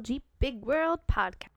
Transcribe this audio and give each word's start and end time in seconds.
Jeep 0.00 0.24
Big 0.38 0.64
World 0.64 1.00
podcast. 1.10 1.48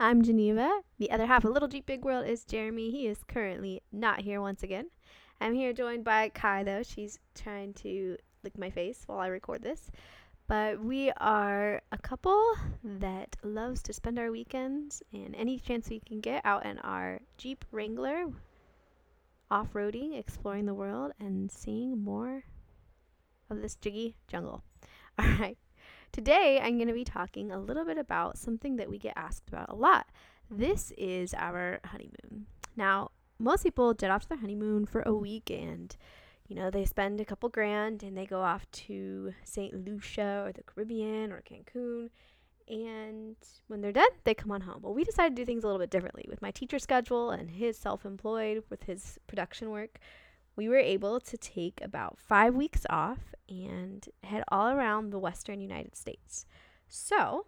I'm 0.00 0.22
Geneva. 0.22 0.80
The 0.98 1.10
other 1.10 1.26
half 1.26 1.44
of 1.44 1.52
Little 1.52 1.68
Jeep 1.68 1.86
Big 1.86 2.04
World 2.04 2.26
is 2.26 2.44
Jeremy. 2.44 2.90
He 2.90 3.06
is 3.06 3.24
currently 3.26 3.82
not 3.90 4.20
here 4.20 4.40
once 4.40 4.62
again. 4.62 4.90
I'm 5.40 5.54
here 5.54 5.72
joined 5.72 6.04
by 6.04 6.28
Kai, 6.28 6.64
though. 6.64 6.82
She's 6.82 7.18
trying 7.34 7.74
to 7.74 8.16
lick 8.42 8.58
my 8.58 8.70
face 8.70 9.02
while 9.06 9.18
I 9.18 9.28
record 9.28 9.62
this. 9.62 9.90
But 10.46 10.80
we 10.80 11.10
are 11.18 11.82
a 11.92 11.98
couple 11.98 12.54
that 12.82 13.36
loves 13.42 13.82
to 13.82 13.92
spend 13.92 14.18
our 14.18 14.30
weekends 14.30 15.02
and 15.12 15.34
any 15.36 15.58
chance 15.58 15.88
we 15.90 16.00
can 16.00 16.20
get 16.20 16.42
out 16.44 16.64
in 16.64 16.78
our 16.78 17.20
Jeep 17.36 17.64
Wrangler, 17.70 18.26
off 19.50 19.72
roading, 19.72 20.18
exploring 20.18 20.66
the 20.66 20.74
world, 20.74 21.12
and 21.20 21.50
seeing 21.50 22.02
more 22.02 22.44
of 23.50 23.60
this 23.60 23.76
jiggy 23.76 24.16
jungle. 24.26 24.62
All 25.18 25.26
right. 25.38 25.58
Today, 26.12 26.60
I'm 26.62 26.76
going 26.76 26.88
to 26.88 26.94
be 26.94 27.04
talking 27.04 27.50
a 27.50 27.58
little 27.58 27.84
bit 27.84 27.98
about 27.98 28.38
something 28.38 28.76
that 28.76 28.90
we 28.90 28.98
get 28.98 29.14
asked 29.16 29.48
about 29.48 29.68
a 29.68 29.74
lot. 29.74 30.06
This 30.50 30.92
is 30.96 31.34
our 31.34 31.80
honeymoon. 31.84 32.46
Now, 32.76 33.10
most 33.38 33.62
people 33.62 33.94
jet 33.94 34.10
off 34.10 34.22
to 34.22 34.28
their 34.30 34.38
honeymoon 34.38 34.86
for 34.86 35.02
a 35.02 35.14
week 35.14 35.50
and 35.50 35.96
you 36.48 36.56
know, 36.56 36.70
they 36.70 36.86
spend 36.86 37.20
a 37.20 37.26
couple 37.26 37.50
grand 37.50 38.02
and 38.02 38.16
they 38.16 38.24
go 38.24 38.40
off 38.40 38.68
to 38.70 39.34
St. 39.44 39.74
Lucia 39.86 40.44
or 40.46 40.52
the 40.52 40.62
Caribbean 40.62 41.30
or 41.30 41.42
Cancun. 41.42 42.08
And 42.66 43.36
when 43.66 43.82
they're 43.82 43.92
done, 43.92 44.08
they 44.24 44.34
come 44.34 44.50
on 44.50 44.62
home. 44.62 44.80
Well, 44.82 44.94
we 44.94 45.04
decided 45.04 45.36
to 45.36 45.42
do 45.42 45.46
things 45.46 45.62
a 45.62 45.66
little 45.66 45.80
bit 45.80 45.90
differently. 45.90 46.24
With 46.28 46.42
my 46.42 46.50
teacher 46.50 46.78
schedule 46.78 47.30
and 47.30 47.50
his 47.50 47.76
self 47.76 48.06
employed 48.06 48.64
with 48.70 48.82
his 48.84 49.18
production 49.26 49.70
work, 49.70 49.98
we 50.58 50.68
were 50.68 50.76
able 50.76 51.20
to 51.20 51.36
take 51.36 51.78
about 51.80 52.18
five 52.18 52.52
weeks 52.52 52.84
off 52.90 53.20
and 53.48 54.08
head 54.24 54.42
all 54.48 54.68
around 54.68 55.10
the 55.10 55.18
western 55.18 55.60
United 55.60 55.94
States. 55.96 56.46
So, 56.88 57.46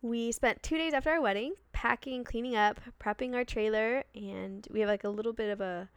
we 0.00 0.30
spent 0.30 0.62
two 0.62 0.78
days 0.78 0.94
after 0.94 1.10
our 1.10 1.20
wedding 1.20 1.54
packing, 1.72 2.22
cleaning 2.22 2.54
up, 2.54 2.80
prepping 3.00 3.34
our 3.34 3.44
trailer, 3.44 4.04
and 4.14 4.66
we 4.70 4.78
have 4.78 4.88
like 4.88 5.02
a 5.02 5.08
little 5.08 5.32
bit 5.32 5.50
of 5.50 5.60
a 5.60 5.88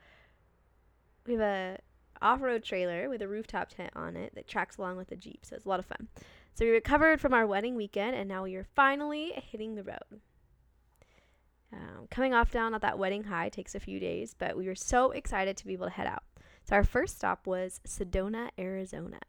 we 1.28 1.34
have 1.34 1.42
a 1.42 1.78
off-road 2.20 2.64
trailer 2.64 3.08
with 3.08 3.22
a 3.22 3.28
rooftop 3.28 3.70
tent 3.70 3.92
on 3.96 4.16
it 4.16 4.34
that 4.34 4.48
tracks 4.48 4.78
along 4.78 4.98
with 4.98 5.10
the 5.10 5.16
Jeep, 5.16 5.46
so 5.46 5.56
it's 5.56 5.66
a 5.66 5.70
lot 5.70 5.80
of 5.80 5.86
fun. 5.86 6.08
So 6.56 6.66
we 6.66 6.72
recovered 6.72 7.22
from 7.22 7.34
our 7.34 7.46
wedding 7.46 7.76
weekend, 7.76 8.16
and 8.16 8.28
now 8.28 8.44
we 8.44 8.56
are 8.56 8.66
finally 8.76 9.34
hitting 9.36 9.76
the 9.76 9.84
road. 9.84 10.22
Um, 11.74 12.08
coming 12.12 12.34
off 12.34 12.52
down 12.52 12.76
at 12.76 12.82
that 12.82 13.00
wedding 13.00 13.24
high 13.24 13.50
takes 13.50 13.74
a 13.74 13.80
few 13.80 14.00
days, 14.00 14.36
but 14.38 14.56
we 14.56 14.68
were 14.68 14.76
so 14.76 15.12
excited 15.12 15.58
to 15.58 15.66
be 15.66 15.74
able 15.74 15.88
to 15.88 15.92
head 15.92 16.08
out. 16.08 16.24
So 16.66 16.76
our 16.76 16.84
first 16.84 17.18
stop 17.18 17.48
was 17.48 17.82
Sedona, 17.88 18.50
Arizona. 18.60 19.20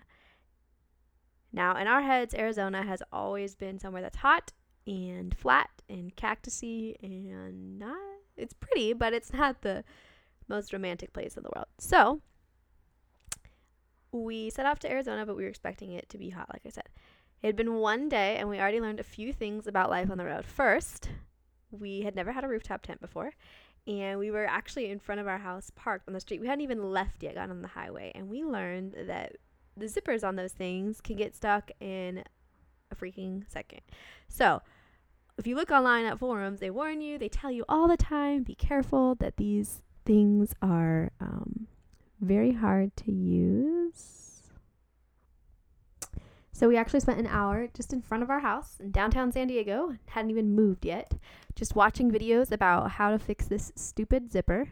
Now, 1.53 1.77
in 1.77 1.87
our 1.87 2.03
heads, 2.03 2.35
Arizona 2.35 2.83
has 2.83 3.03
always 3.13 3.55
been 3.55 3.79
somewhere 3.79 4.03
that's 4.03 4.19
hot 4.19 4.53
and 4.87 5.35
flat 5.35 5.71
and 5.89 6.15
cactusy 6.17 6.97
and 7.03 7.79
not. 7.79 7.97
It's 8.37 8.53
pretty, 8.53 8.93
but 8.93 9.13
it's 9.15 9.33
not 9.33 9.63
the 9.63 9.85
most 10.49 10.73
romantic 10.73 11.13
place 11.13 11.37
in 11.37 11.43
the 11.43 11.51
world. 11.55 11.69
So 11.79 12.21
we 14.13 14.51
set 14.51 14.67
off 14.67 14.81
to 14.81 14.91
Arizona, 14.91 15.25
but 15.25 15.37
we 15.37 15.45
were 15.45 15.49
expecting 15.49 15.93
it 15.93 16.09
to 16.11 16.19
be 16.19 16.31
hot, 16.31 16.51
like 16.53 16.63
I 16.67 16.71
said. 16.71 16.89
It 17.43 17.47
had 17.47 17.57
been 17.57 17.75
one 17.75 18.09
day, 18.09 18.37
and 18.37 18.49
we 18.49 18.59
already 18.59 18.81
learned 18.81 19.01
a 19.01 19.05
few 19.05 19.33
things 19.33 19.67
about 19.67 19.91
life 19.91 20.11
on 20.11 20.19
the 20.19 20.25
road. 20.25 20.45
First, 20.45 21.11
we 21.79 22.03
had 22.03 22.15
never 22.15 22.33
had 22.33 22.45
a 22.45 22.49
rooftop 22.49 22.83
tent 22.83 23.01
before, 23.01 23.33
and 23.87 24.19
we 24.19 24.31
were 24.31 24.47
actually 24.47 24.91
in 24.91 24.99
front 24.99 25.21
of 25.21 25.27
our 25.27 25.39
house 25.39 25.71
parked 25.75 26.09
on 26.09 26.15
the 26.15 26.21
street. 26.21 26.41
We 26.41 26.47
hadn't 26.47 26.63
even 26.63 26.91
left 26.91 27.23
yet, 27.23 27.35
got 27.35 27.51
on 27.51 27.63
the 27.63 27.69
highway, 27.69 28.13
and 28.15 28.29
we 28.29 28.45
learned 28.45 28.95
that 29.07 29.37
the 29.77 29.87
zippers 29.87 30.27
on 30.27 30.37
those 30.37 30.53
things 30.53 31.01
can 31.01 31.17
get 31.17 31.35
stuck 31.35 31.71
in 31.81 32.25
a 32.91 32.95
freaking 32.95 33.45
second. 33.49 33.81
So, 34.29 34.63
if 35.37 35.47
you 35.47 35.57
look 35.57 35.71
online 35.71 36.05
at 36.05 36.19
forums, 36.19 36.61
they 36.61 36.71
warn 36.71 37.01
you, 37.01 37.19
they 37.19 37.29
tell 37.29 37.51
you 37.51 37.65
all 37.69 37.89
the 37.89 37.97
time 37.97 38.45
be 38.45 38.55
careful 38.55 39.17
that 39.17 39.37
these 39.37 39.83
things 40.05 40.55
are 40.63 41.11
um, 41.21 41.67
very 42.21 42.53
hard 42.53 42.97
to 42.99 43.13
use. 43.13 44.24
So 46.55 46.69
we 46.69 46.77
actually 46.77 47.01
spent 47.01 47.19
an 47.19 47.27
hour 47.27 47.69
just 47.75 47.93
in 47.93 48.01
front 48.01 48.23
of 48.23 48.31
our 48.31 48.39
house 48.39 48.77
in 48.79 48.93
downtown 48.93 49.33
San 49.33 49.49
Diego, 49.49 49.97
hadn't 50.07 50.31
even 50.31 50.55
moved 50.55 50.85
yet, 50.85 51.13
just 51.57 51.75
watching 51.75 52.13
videos 52.13 52.53
about 52.53 52.93
how 52.93 53.11
to 53.11 53.19
fix 53.19 53.47
this 53.47 53.73
stupid 53.75 54.31
zipper. 54.31 54.69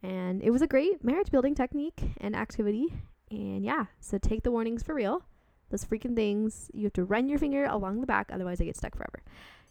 And 0.00 0.40
it 0.44 0.50
was 0.50 0.62
a 0.62 0.68
great 0.68 1.02
marriage 1.02 1.32
building 1.32 1.56
technique 1.56 2.00
and 2.20 2.36
activity. 2.36 2.94
And 3.32 3.64
yeah, 3.64 3.86
so 3.98 4.16
take 4.16 4.44
the 4.44 4.52
warnings 4.52 4.84
for 4.84 4.94
real. 4.94 5.24
Those 5.70 5.84
freaking 5.84 6.14
things, 6.14 6.70
you 6.72 6.84
have 6.84 6.92
to 6.92 7.04
run 7.04 7.28
your 7.28 7.40
finger 7.40 7.64
along 7.64 8.00
the 8.00 8.06
back, 8.06 8.30
otherwise 8.32 8.58
they 8.58 8.66
get 8.66 8.76
stuck 8.76 8.94
forever. 8.94 9.20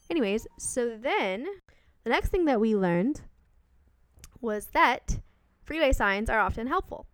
Anyways, 0.10 0.48
so 0.60 0.98
then 0.98 1.48
the 2.04 2.10
next 2.10 2.28
thing 2.28 2.44
that 2.44 2.60
we 2.60 2.76
learned 2.76 3.22
was 4.42 4.66
that 4.74 5.20
freeway 5.64 5.94
signs 5.94 6.30
are 6.30 6.42
often 6.42 6.68
helpful. 6.68 7.08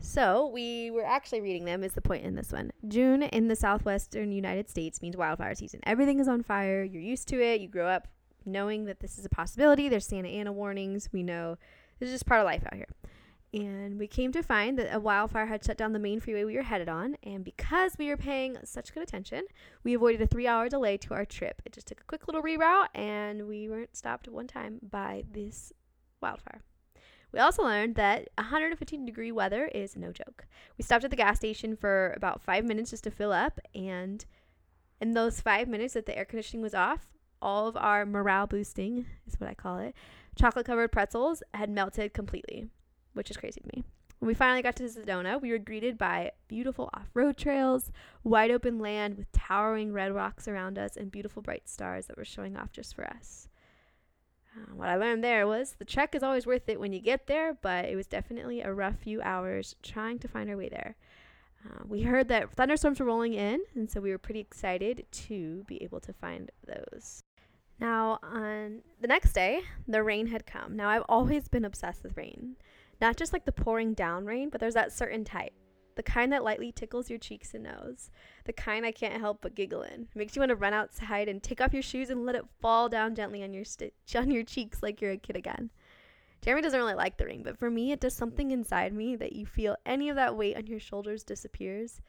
So 0.00 0.48
we 0.48 0.90
were 0.90 1.04
actually 1.04 1.40
reading 1.40 1.64
them 1.64 1.82
is 1.82 1.92
the 1.92 2.00
point 2.00 2.24
in 2.24 2.34
this 2.34 2.52
one. 2.52 2.70
June 2.88 3.22
in 3.22 3.48
the 3.48 3.56
southwestern 3.56 4.32
United 4.32 4.68
States 4.70 5.02
means 5.02 5.16
wildfire 5.16 5.54
season. 5.54 5.80
Everything 5.84 6.20
is 6.20 6.28
on 6.28 6.42
fire. 6.42 6.84
You're 6.84 7.02
used 7.02 7.28
to 7.28 7.42
it. 7.42 7.60
You 7.60 7.68
grow 7.68 7.88
up 7.88 8.08
knowing 8.44 8.84
that 8.84 9.00
this 9.00 9.18
is 9.18 9.24
a 9.24 9.28
possibility. 9.28 9.88
There's 9.88 10.06
Santa 10.06 10.28
Ana 10.28 10.52
warnings. 10.52 11.08
We 11.12 11.22
know 11.22 11.56
this 11.98 12.08
is 12.08 12.14
just 12.14 12.26
part 12.26 12.40
of 12.40 12.46
life 12.46 12.62
out 12.64 12.74
here. 12.74 12.88
And 13.52 13.98
we 13.98 14.06
came 14.06 14.32
to 14.32 14.42
find 14.42 14.78
that 14.78 14.94
a 14.94 15.00
wildfire 15.00 15.46
had 15.46 15.64
shut 15.64 15.78
down 15.78 15.92
the 15.92 15.98
main 15.98 16.20
freeway 16.20 16.44
we 16.44 16.56
were 16.56 16.62
headed 16.62 16.88
on. 16.88 17.16
And 17.22 17.44
because 17.44 17.92
we 17.98 18.08
were 18.08 18.16
paying 18.16 18.58
such 18.64 18.92
good 18.92 19.02
attention, 19.02 19.44
we 19.82 19.94
avoided 19.94 20.20
a 20.20 20.26
three 20.26 20.46
hour 20.46 20.68
delay 20.68 20.96
to 20.98 21.14
our 21.14 21.24
trip. 21.24 21.62
It 21.64 21.72
just 21.72 21.86
took 21.86 22.00
a 22.00 22.04
quick 22.04 22.28
little 22.28 22.42
reroute, 22.42 22.88
and 22.94 23.46
we 23.46 23.68
weren't 23.68 23.96
stopped 23.96 24.28
one 24.28 24.46
time 24.46 24.78
by 24.82 25.24
this 25.32 25.72
wildfire. 26.20 26.62
We 27.32 27.40
also 27.40 27.62
learned 27.62 27.96
that 27.96 28.28
115 28.38 29.04
degree 29.04 29.32
weather 29.32 29.66
is 29.66 29.96
no 29.96 30.12
joke. 30.12 30.46
We 30.78 30.84
stopped 30.84 31.04
at 31.04 31.10
the 31.10 31.16
gas 31.16 31.36
station 31.36 31.76
for 31.76 32.14
about 32.16 32.40
five 32.40 32.64
minutes 32.64 32.90
just 32.90 33.04
to 33.04 33.10
fill 33.10 33.32
up, 33.32 33.60
and 33.74 34.24
in 35.00 35.12
those 35.12 35.40
five 35.40 35.68
minutes 35.68 35.94
that 35.94 36.06
the 36.06 36.16
air 36.16 36.24
conditioning 36.24 36.62
was 36.62 36.74
off, 36.74 37.08
all 37.42 37.68
of 37.68 37.76
our 37.76 38.06
morale 38.06 38.46
boosting, 38.46 39.06
is 39.26 39.38
what 39.38 39.50
I 39.50 39.54
call 39.54 39.78
it, 39.78 39.94
chocolate 40.34 40.66
covered 40.66 40.92
pretzels 40.92 41.42
had 41.52 41.68
melted 41.70 42.14
completely, 42.14 42.68
which 43.12 43.30
is 43.30 43.36
crazy 43.36 43.60
to 43.60 43.68
me. 43.76 43.84
When 44.18 44.28
we 44.28 44.34
finally 44.34 44.62
got 44.62 44.76
to 44.76 44.84
Sedona, 44.84 45.40
we 45.40 45.50
were 45.50 45.58
greeted 45.58 45.98
by 45.98 46.32
beautiful 46.48 46.88
off 46.94 47.10
road 47.12 47.36
trails, 47.36 47.92
wide 48.24 48.50
open 48.50 48.78
land 48.78 49.16
with 49.18 49.30
towering 49.32 49.92
red 49.92 50.14
rocks 50.14 50.48
around 50.48 50.78
us, 50.78 50.96
and 50.96 51.10
beautiful 51.10 51.42
bright 51.42 51.68
stars 51.68 52.06
that 52.06 52.16
were 52.16 52.24
showing 52.24 52.56
off 52.56 52.72
just 52.72 52.94
for 52.94 53.06
us. 53.06 53.48
Uh, 54.56 54.74
what 54.74 54.88
I 54.88 54.96
learned 54.96 55.22
there 55.22 55.46
was 55.46 55.76
the 55.78 55.84
trek 55.84 56.14
is 56.14 56.22
always 56.22 56.46
worth 56.46 56.68
it 56.68 56.80
when 56.80 56.92
you 56.92 57.00
get 57.00 57.26
there, 57.26 57.54
but 57.60 57.84
it 57.84 57.96
was 57.96 58.06
definitely 58.06 58.62
a 58.62 58.72
rough 58.72 58.96
few 58.98 59.20
hours 59.22 59.76
trying 59.82 60.18
to 60.20 60.28
find 60.28 60.48
our 60.48 60.56
way 60.56 60.68
there. 60.68 60.96
Uh, 61.64 61.82
we 61.86 62.02
heard 62.02 62.28
that 62.28 62.52
thunderstorms 62.52 63.00
were 63.00 63.06
rolling 63.06 63.34
in, 63.34 63.60
and 63.74 63.90
so 63.90 64.00
we 64.00 64.10
were 64.10 64.18
pretty 64.18 64.40
excited 64.40 65.04
to 65.10 65.64
be 65.66 65.82
able 65.82 66.00
to 66.00 66.12
find 66.12 66.50
those. 66.66 67.22
Now, 67.78 68.18
on 68.22 68.82
the 69.00 69.08
next 69.08 69.32
day, 69.32 69.60
the 69.86 70.02
rain 70.02 70.28
had 70.28 70.46
come. 70.46 70.76
Now, 70.76 70.88
I've 70.88 71.04
always 71.08 71.48
been 71.48 71.64
obsessed 71.64 72.02
with 72.02 72.16
rain. 72.16 72.56
Not 73.00 73.16
just 73.16 73.32
like 73.32 73.44
the 73.44 73.52
pouring 73.52 73.92
down 73.92 74.24
rain, 74.24 74.48
but 74.48 74.60
there's 74.60 74.74
that 74.74 74.92
certain 74.92 75.24
type 75.24 75.52
the 75.96 76.02
kind 76.02 76.32
that 76.32 76.44
lightly 76.44 76.70
tickles 76.70 77.10
your 77.10 77.18
cheeks 77.18 77.54
and 77.54 77.64
nose, 77.64 78.10
the 78.44 78.52
kind 78.52 78.86
I 78.86 78.92
can't 78.92 79.20
help 79.20 79.40
but 79.40 79.54
giggle 79.54 79.82
in. 79.82 80.08
makes 80.14 80.36
you 80.36 80.40
want 80.40 80.50
to 80.50 80.56
run 80.56 80.74
outside 80.74 81.28
and 81.28 81.42
take 81.42 81.60
off 81.60 81.72
your 81.72 81.82
shoes 81.82 82.10
and 82.10 82.24
let 82.24 82.36
it 82.36 82.44
fall 82.60 82.88
down 82.88 83.14
gently 83.14 83.42
on 83.42 83.52
your 83.52 83.64
st- 83.64 83.94
on 84.14 84.30
your 84.30 84.44
cheeks 84.44 84.82
like 84.82 85.00
you're 85.00 85.10
a 85.10 85.16
kid 85.16 85.36
again. 85.36 85.70
Jeremy 86.42 86.62
doesn't 86.62 86.78
really 86.78 86.94
like 86.94 87.16
the 87.16 87.26
rain, 87.26 87.42
but 87.42 87.58
for 87.58 87.70
me, 87.70 87.90
it 87.90 88.00
does 88.00 88.14
something 88.14 88.50
inside 88.50 88.92
me 88.92 89.16
that 89.16 89.32
you 89.32 89.46
feel 89.46 89.76
any 89.84 90.08
of 90.08 90.16
that 90.16 90.36
weight 90.36 90.56
on 90.56 90.66
your 90.66 90.78
shoulders 90.78 91.24
disappears, 91.24 92.00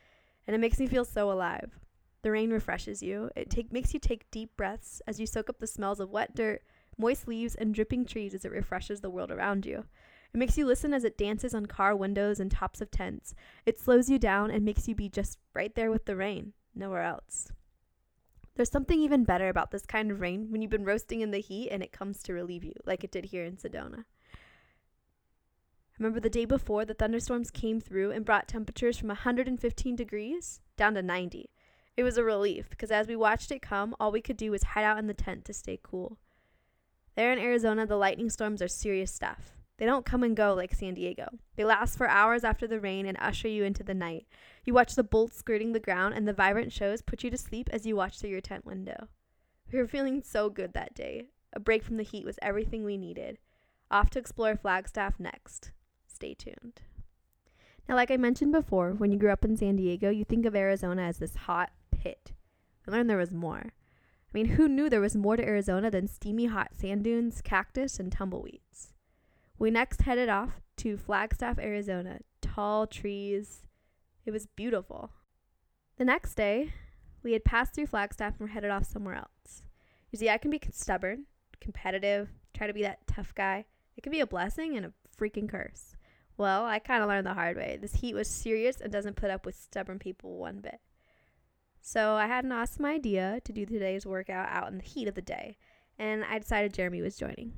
and 0.45 0.55
it 0.55 0.59
makes 0.59 0.79
me 0.79 0.85
feel 0.85 1.05
so 1.05 1.31
alive. 1.31 1.79
The 2.21 2.31
rain 2.31 2.51
refreshes 2.51 3.01
you. 3.01 3.31
It 3.35 3.49
take, 3.49 3.71
makes 3.71 3.93
you 3.93 3.99
take 3.99 4.29
deep 4.29 4.55
breaths 4.57 5.01
as 5.07 5.19
you 5.19 5.25
soak 5.25 5.49
up 5.49 5.59
the 5.59 5.67
smells 5.67 5.99
of 5.99 6.09
wet 6.09 6.35
dirt, 6.35 6.61
moist 6.97 7.27
leaves, 7.27 7.55
and 7.55 7.73
dripping 7.73 8.05
trees 8.05 8.33
as 8.33 8.43
it 8.43 8.51
refreshes 8.51 9.01
the 9.01 9.09
world 9.09 9.31
around 9.31 9.65
you. 9.65 9.85
It 10.33 10.37
makes 10.37 10.57
you 10.57 10.65
listen 10.65 10.93
as 10.93 11.03
it 11.03 11.17
dances 11.17 11.53
on 11.53 11.65
car 11.65 11.95
windows 11.95 12.39
and 12.39 12.51
tops 12.51 12.81
of 12.81 12.91
tents. 12.91 13.33
It 13.65 13.79
slows 13.79 14.09
you 14.09 14.19
down 14.19 14.51
and 14.51 14.63
makes 14.63 14.87
you 14.87 14.95
be 14.95 15.09
just 15.09 15.37
right 15.53 15.73
there 15.75 15.89
with 15.89 16.05
the 16.05 16.15
rain, 16.15 16.53
nowhere 16.75 17.03
else. 17.03 17.51
There's 18.55 18.71
something 18.71 18.99
even 18.99 19.23
better 19.23 19.49
about 19.49 19.71
this 19.71 19.85
kind 19.85 20.11
of 20.11 20.19
rain 20.19 20.51
when 20.51 20.61
you've 20.61 20.71
been 20.71 20.83
roasting 20.83 21.21
in 21.21 21.31
the 21.31 21.39
heat 21.39 21.69
and 21.69 21.83
it 21.83 21.91
comes 21.91 22.23
to 22.23 22.33
relieve 22.33 22.63
you, 22.63 22.73
like 22.85 23.03
it 23.03 23.11
did 23.11 23.25
here 23.25 23.45
in 23.45 23.57
Sedona. 23.57 24.05
Remember 25.99 26.19
the 26.19 26.29
day 26.29 26.45
before 26.45 26.85
the 26.85 26.93
thunderstorms 26.93 27.49
came 27.49 27.79
through 27.79 28.11
and 28.11 28.25
brought 28.25 28.47
temperatures 28.47 28.97
from 28.97 29.09
115 29.09 29.95
degrees 29.95 30.59
down 30.75 30.93
to 30.93 31.01
90. 31.01 31.49
It 31.95 32.03
was 32.03 32.17
a 32.17 32.23
relief 32.23 32.69
because 32.69 32.91
as 32.91 33.07
we 33.07 33.15
watched 33.15 33.51
it 33.51 33.61
come, 33.63 33.95
all 33.99 34.11
we 34.11 34.21
could 34.21 34.37
do 34.37 34.51
was 34.51 34.63
hide 34.63 34.83
out 34.83 34.99
in 34.99 35.07
the 35.07 35.15
tent 35.15 35.45
to 35.45 35.53
stay 35.53 35.79
cool. 35.81 36.17
There 37.15 37.31
in 37.31 37.39
Arizona, 37.39 37.87
the 37.87 37.95
lightning 37.95 38.29
storms 38.29 38.61
are 38.61 38.67
serious 38.67 39.11
stuff. 39.11 39.56
They 39.77 39.85
don't 39.85 40.05
come 40.05 40.23
and 40.23 40.35
go 40.35 40.53
like 40.55 40.73
San 40.73 40.95
Diego. 40.95 41.27
They 41.55 41.63
last 41.63 41.97
for 41.97 42.07
hours 42.07 42.43
after 42.43 42.67
the 42.67 42.79
rain 42.79 43.05
and 43.05 43.17
usher 43.19 43.47
you 43.47 43.63
into 43.63 43.83
the 43.83 43.93
night. 43.93 44.25
You 44.65 44.73
watch 44.73 44.95
the 44.95 45.03
bolts 45.03 45.37
skirting 45.37 45.73
the 45.73 45.79
ground, 45.79 46.15
and 46.15 46.27
the 46.27 46.33
vibrant 46.33 46.73
shows 46.73 47.03
put 47.03 47.23
you 47.23 47.29
to 47.29 47.37
sleep 47.37 47.69
as 47.71 47.85
you 47.85 47.95
watch 47.95 48.19
through 48.19 48.31
your 48.31 48.41
tent 48.41 48.65
window. 48.65 49.07
We 49.71 49.77
were 49.77 49.87
feeling 49.87 50.23
so 50.23 50.49
good 50.49 50.73
that 50.73 50.95
day. 50.95 51.27
A 51.53 51.59
break 51.59 51.83
from 51.83 51.97
the 51.97 52.03
heat 52.03 52.25
was 52.25 52.39
everything 52.41 52.83
we 52.83 52.97
needed. 52.97 53.37
Off 53.91 54.09
to 54.11 54.19
explore 54.19 54.55
Flagstaff 54.55 55.19
next. 55.19 55.71
Stay 56.07 56.33
tuned. 56.33 56.81
Now, 57.87 57.95
like 57.95 58.09
I 58.09 58.17
mentioned 58.17 58.51
before, 58.51 58.91
when 58.91 59.11
you 59.11 59.19
grew 59.19 59.31
up 59.31 59.45
in 59.45 59.55
San 59.55 59.75
Diego, 59.75 60.09
you 60.09 60.25
think 60.25 60.45
of 60.45 60.55
Arizona 60.55 61.03
as 61.03 61.19
this 61.19 61.35
hot 61.35 61.71
pit. 61.91 62.33
I 62.87 62.91
learned 62.91 63.09
there 63.09 63.17
was 63.17 63.31
more. 63.31 63.67
I 63.67 64.31
mean, 64.33 64.47
who 64.47 64.67
knew 64.67 64.89
there 64.89 64.99
was 64.99 65.15
more 65.15 65.37
to 65.37 65.45
Arizona 65.45 65.89
than 65.91 66.07
steamy 66.07 66.47
hot 66.47 66.71
sand 66.73 67.03
dunes, 67.03 67.41
cactus, 67.41 67.99
and 67.99 68.11
tumbleweeds? 68.11 68.93
We 69.59 69.71
next 69.71 70.03
headed 70.03 70.29
off 70.29 70.61
to 70.77 70.97
Flagstaff, 70.97 71.57
Arizona. 71.57 72.19
Tall 72.41 72.85
trees. 72.85 73.65
It 74.23 74.31
was 74.31 74.45
beautiful. 74.45 75.11
The 75.97 76.05
next 76.05 76.35
day, 76.35 76.73
we 77.23 77.33
had 77.33 77.43
passed 77.43 77.73
through 77.73 77.87
Flagstaff 77.87 78.33
and 78.33 78.41
were 78.41 78.53
headed 78.53 78.69
off 78.69 78.85
somewhere 78.85 79.15
else. 79.15 79.63
You 80.11 80.19
see, 80.19 80.29
I 80.29 80.37
can 80.37 80.51
be 80.51 80.61
stubborn, 80.71 81.25
competitive, 81.59 82.29
try 82.53 82.67
to 82.67 82.73
be 82.73 82.83
that 82.83 83.07
tough 83.07 83.33
guy. 83.33 83.65
It 83.95 84.01
can 84.01 84.11
be 84.11 84.19
a 84.19 84.27
blessing 84.27 84.77
and 84.77 84.85
a 84.85 84.93
freaking 85.19 85.49
curse. 85.49 85.95
Well, 86.37 86.65
I 86.65 86.77
kind 86.77 87.01
of 87.01 87.09
learned 87.09 87.25
the 87.25 87.33
hard 87.33 87.57
way. 87.57 87.79
This 87.81 87.95
heat 87.95 88.13
was 88.13 88.27
serious 88.27 88.79
and 88.79 88.91
doesn't 88.91 89.15
put 89.15 89.31
up 89.31 89.43
with 89.43 89.55
stubborn 89.55 89.97
people 89.97 90.37
one 90.37 90.59
bit. 90.59 90.79
So 91.81 92.13
I 92.13 92.27
had 92.27 92.45
an 92.45 92.51
awesome 92.51 92.85
idea 92.85 93.39
to 93.43 93.51
do 93.51 93.65
today's 93.65 94.05
workout 94.05 94.49
out 94.49 94.71
in 94.71 94.77
the 94.77 94.83
heat 94.83 95.07
of 95.07 95.15
the 95.15 95.21
day, 95.21 95.57
and 95.97 96.23
I 96.23 96.37
decided 96.37 96.73
Jeremy 96.73 97.01
was 97.01 97.17
joining. 97.17 97.53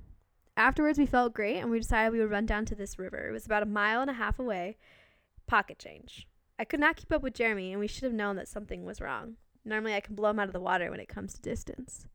Afterwards, 0.60 1.00
we 1.00 1.06
felt 1.06 1.34
great, 1.34 1.56
and 1.56 1.72
we 1.72 1.80
decided 1.80 2.12
we 2.12 2.20
would 2.20 2.30
run 2.30 2.46
down 2.46 2.66
to 2.66 2.76
this 2.76 3.00
river. 3.00 3.30
It 3.30 3.32
was 3.32 3.46
about 3.46 3.64
a 3.64 3.66
mile 3.66 4.02
and 4.02 4.10
a 4.10 4.16
half 4.16 4.40
away. 4.40 4.76
Pocket 5.48 5.80
change. 5.80 6.28
I 6.60 6.66
could 6.66 6.82
not 6.82 6.98
keep 6.98 7.14
up 7.14 7.24
with 7.24 7.34
Jeremy, 7.34 7.72
and 7.72 7.80
we 7.80 7.88
should 7.88 8.04
have 8.04 8.12
known 8.12 8.36
that 8.36 8.50
something 8.50 8.84
was 8.84 9.00
wrong. 9.00 9.38
Normally, 9.64 9.94
I 9.94 10.02
can 10.02 10.16
blow 10.16 10.32
him 10.32 10.40
out 10.40 10.48
of 10.48 10.54
the 10.54 10.60
water 10.60 10.92
when 10.92 11.00
it 11.00 11.08
comes 11.08 11.34
to 11.34 11.42
distance. 11.42 12.08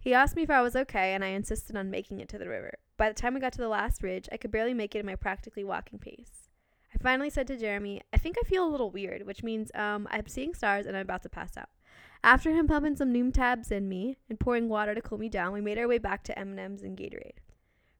He 0.00 0.14
asked 0.14 0.36
me 0.36 0.42
if 0.44 0.48
I 0.48 0.62
was 0.62 0.74
okay, 0.74 1.12
and 1.12 1.22
I 1.22 1.28
insisted 1.28 1.76
on 1.76 1.90
making 1.90 2.18
it 2.20 2.30
to 2.30 2.38
the 2.38 2.48
river. 2.48 2.78
By 2.96 3.10
the 3.10 3.14
time 3.14 3.34
we 3.34 3.40
got 3.40 3.52
to 3.52 3.60
the 3.60 3.68
last 3.68 4.02
ridge, 4.02 4.26
I 4.32 4.38
could 4.38 4.50
barely 4.50 4.72
make 4.72 4.94
it 4.94 5.00
in 5.00 5.06
my 5.06 5.14
practically 5.14 5.64
walking 5.64 5.98
pace. 5.98 6.48
I 6.94 7.02
finally 7.02 7.28
said 7.28 7.46
to 7.48 7.58
Jeremy, 7.58 8.00
I 8.10 8.16
think 8.16 8.36
I 8.38 8.48
feel 8.48 8.66
a 8.66 8.70
little 8.70 8.90
weird, 8.90 9.26
which 9.26 9.42
means 9.42 9.70
um, 9.74 10.08
I'm 10.10 10.28
seeing 10.28 10.54
stars 10.54 10.86
and 10.86 10.96
I'm 10.96 11.02
about 11.02 11.22
to 11.24 11.28
pass 11.28 11.58
out. 11.58 11.68
After 12.24 12.52
him 12.52 12.66
pumping 12.66 12.96
some 12.96 13.12
Nuun 13.12 13.34
tabs 13.34 13.70
in 13.70 13.86
me 13.86 14.16
and 14.30 14.40
pouring 14.40 14.70
water 14.70 14.94
to 14.94 15.02
cool 15.02 15.18
me 15.18 15.28
down, 15.28 15.52
we 15.52 15.60
made 15.60 15.76
our 15.76 15.86
way 15.86 15.98
back 15.98 16.24
to 16.24 16.38
M&M's 16.38 16.80
and 16.80 16.96
Gatorade. 16.96 17.36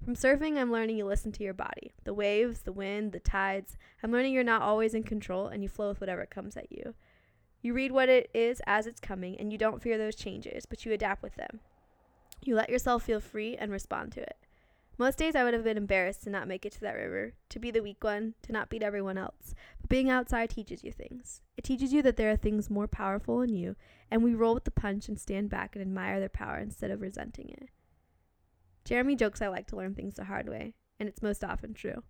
From 0.02 0.14
surfing, 0.16 0.56
I'm 0.56 0.72
learning 0.72 0.96
you 0.96 1.04
listen 1.04 1.30
to 1.32 1.44
your 1.44 1.52
body. 1.52 1.92
The 2.04 2.14
waves, 2.14 2.62
the 2.62 2.72
wind, 2.72 3.12
the 3.12 3.20
tides. 3.20 3.76
I'm 4.02 4.10
learning 4.10 4.32
you're 4.32 4.42
not 4.42 4.62
always 4.62 4.94
in 4.94 5.02
control 5.02 5.48
and 5.48 5.62
you 5.62 5.68
flow 5.68 5.90
with 5.90 6.00
whatever 6.00 6.24
comes 6.24 6.56
at 6.56 6.72
you. 6.72 6.94
You 7.60 7.74
read 7.74 7.92
what 7.92 8.08
it 8.08 8.30
is 8.32 8.62
as 8.66 8.86
it's 8.86 8.98
coming 8.98 9.38
and 9.38 9.52
you 9.52 9.58
don't 9.58 9.82
fear 9.82 9.98
those 9.98 10.16
changes, 10.16 10.64
but 10.64 10.86
you 10.86 10.92
adapt 10.92 11.22
with 11.22 11.34
them. 11.34 11.60
You 12.42 12.54
let 12.54 12.70
yourself 12.70 13.02
feel 13.02 13.20
free 13.20 13.58
and 13.58 13.70
respond 13.70 14.12
to 14.12 14.22
it. 14.22 14.38
Most 14.96 15.18
days 15.18 15.34
I 15.34 15.42
would 15.42 15.54
have 15.54 15.64
been 15.64 15.76
embarrassed 15.76 16.22
to 16.22 16.30
not 16.30 16.46
make 16.46 16.64
it 16.64 16.72
to 16.74 16.80
that 16.82 16.94
river, 16.94 17.34
to 17.48 17.58
be 17.58 17.72
the 17.72 17.82
weak 17.82 18.04
one, 18.04 18.34
to 18.42 18.52
not 18.52 18.68
beat 18.70 18.82
everyone 18.82 19.18
else. 19.18 19.54
But 19.80 19.90
being 19.90 20.08
outside 20.08 20.50
teaches 20.50 20.84
you 20.84 20.92
things. 20.92 21.42
It 21.56 21.64
teaches 21.64 21.92
you 21.92 22.00
that 22.02 22.16
there 22.16 22.30
are 22.30 22.36
things 22.36 22.70
more 22.70 22.86
powerful 22.86 23.40
in 23.40 23.54
you, 23.54 23.74
and 24.10 24.22
we 24.22 24.34
roll 24.34 24.54
with 24.54 24.64
the 24.64 24.70
punch 24.70 25.08
and 25.08 25.18
stand 25.18 25.50
back 25.50 25.74
and 25.74 25.82
admire 25.82 26.20
their 26.20 26.28
power 26.28 26.58
instead 26.58 26.92
of 26.92 27.00
resenting 27.00 27.48
it. 27.50 27.70
Jeremy 28.84 29.16
jokes 29.16 29.42
I 29.42 29.48
like 29.48 29.66
to 29.68 29.76
learn 29.76 29.94
things 29.94 30.14
the 30.14 30.24
hard 30.24 30.48
way, 30.48 30.74
and 31.00 31.08
it's 31.08 31.22
most 31.22 31.42
often 31.42 31.74
true. 31.74 32.04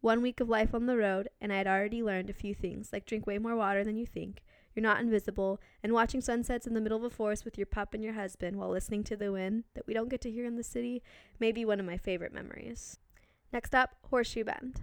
One 0.00 0.20
week 0.20 0.40
of 0.40 0.48
life 0.48 0.74
on 0.74 0.86
the 0.86 0.96
road, 0.96 1.28
and 1.40 1.52
I 1.52 1.58
had 1.58 1.66
already 1.68 2.02
learned 2.02 2.30
a 2.30 2.34
few 2.34 2.54
things, 2.54 2.90
like 2.92 3.06
drink 3.06 3.26
way 3.26 3.38
more 3.38 3.56
water 3.56 3.84
than 3.84 3.96
you 3.96 4.06
think, 4.06 4.42
you're 4.74 4.82
not 4.82 5.00
invisible, 5.00 5.60
and 5.82 5.92
watching 5.92 6.20
sunsets 6.20 6.66
in 6.66 6.74
the 6.74 6.80
middle 6.80 6.98
of 6.98 7.04
a 7.04 7.10
forest 7.10 7.44
with 7.44 7.56
your 7.56 7.66
pup 7.66 7.94
and 7.94 8.02
your 8.02 8.14
husband 8.14 8.56
while 8.56 8.70
listening 8.70 9.04
to 9.04 9.16
the 9.16 9.32
wind 9.32 9.64
that 9.74 9.86
we 9.86 9.94
don't 9.94 10.08
get 10.08 10.20
to 10.22 10.30
hear 10.30 10.44
in 10.44 10.56
the 10.56 10.62
city 10.62 11.02
may 11.38 11.52
be 11.52 11.64
one 11.64 11.80
of 11.80 11.86
my 11.86 11.96
favorite 11.96 12.32
memories. 12.32 12.98
Next 13.52 13.74
up, 13.74 13.96
Horseshoe 14.10 14.44
Bend, 14.44 14.82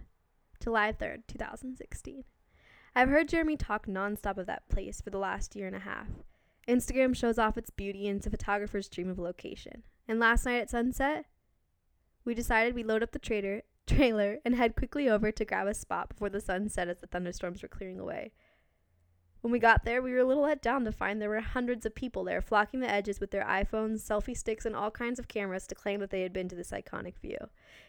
July 0.62 0.94
3rd, 0.94 1.24
2016. 1.28 2.24
I've 2.96 3.10
heard 3.10 3.30
Jeremy 3.30 3.58
talk 3.58 3.88
nonstop 3.88 4.38
of 4.38 4.48
that 4.48 4.68
place 4.70 5.02
for 5.02 5.10
the 5.10 5.18
last 5.18 5.56
year 5.56 5.68
and 5.68 5.76
a 5.76 5.80
half. 5.80 6.08
Instagram 6.68 7.16
shows 7.16 7.40
off 7.40 7.58
its 7.58 7.70
beauty 7.70 8.08
and 8.08 8.18
it's 8.18 8.28
a 8.28 8.30
photographer's 8.30 8.90
dream 8.90 9.10
of 9.10 9.20
location. 9.20 9.84
And 10.08 10.20
last 10.20 10.46
night 10.46 10.62
at 10.62 10.70
sunset, 10.70 11.26
we 12.26 12.34
decided 12.34 12.76
we'd 12.76 12.86
load 12.86 13.04
up 13.04 13.12
the 13.12 13.20
trader, 13.20 13.64
trailer 13.88 14.40
and 14.46 14.56
head 14.56 14.76
quickly 14.76 15.10
over 15.10 15.32
to 15.32 15.46
grab 15.46 15.68
a 15.68 15.74
spot 15.74 16.10
before 16.10 16.30
the 16.30 16.42
sun 16.42 16.70
set 16.70 16.88
as 16.88 17.00
the 17.00 17.08
thunderstorms 17.08 17.62
were 17.62 17.68
clearing 17.68 18.00
away. 18.00 18.34
When 19.42 19.52
we 19.52 19.58
got 19.58 19.86
there, 19.86 20.04
we 20.04 20.12
were 20.12 20.20
a 20.20 20.24
little 20.24 20.44
let 20.44 20.62
down 20.62 20.86
to 20.86 20.92
find 20.92 21.20
there 21.20 21.28
were 21.28 21.40
hundreds 21.40 21.84
of 21.84 21.96
people 21.96 22.24
there 22.24 22.42
flocking 22.42 22.80
the 22.80 22.90
edges 22.90 23.20
with 23.20 23.32
their 23.32 23.44
iPhones, 23.44 24.02
selfie 24.02 24.38
sticks, 24.38 24.68
and 24.68 24.76
all 24.76 24.92
kinds 24.92 25.18
of 25.18 25.28
cameras 25.28 25.66
to 25.68 25.76
claim 25.76 26.00
that 26.00 26.12
they 26.12 26.22
had 26.22 26.32
been 26.32 26.48
to 26.50 26.56
this 26.56 26.70
iconic 26.70 27.18
view. 27.18 27.38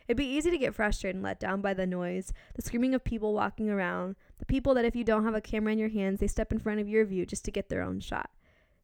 It'd 0.08 0.16
be 0.16 0.24
easy 0.24 0.50
to 0.50 0.56
get 0.56 0.74
frustrated 0.74 1.16
and 1.16 1.22
let 1.22 1.38
down 1.38 1.60
by 1.60 1.74
the 1.74 1.86
noise, 1.86 2.32
the 2.54 2.62
screaming 2.62 2.94
of 2.94 3.04
people 3.04 3.34
walking 3.34 3.68
around, 3.68 4.16
the 4.38 4.46
people 4.46 4.72
that 4.72 4.86
if 4.86 4.96
you 4.96 5.04
don't 5.04 5.24
have 5.24 5.34
a 5.34 5.42
camera 5.42 5.74
in 5.74 5.78
your 5.78 5.90
hands, 5.90 6.20
they 6.20 6.26
step 6.26 6.52
in 6.52 6.58
front 6.58 6.80
of 6.80 6.88
your 6.88 7.04
view 7.04 7.26
just 7.26 7.44
to 7.44 7.50
get 7.50 7.68
their 7.68 7.82
own 7.82 8.00
shot. 8.00 8.30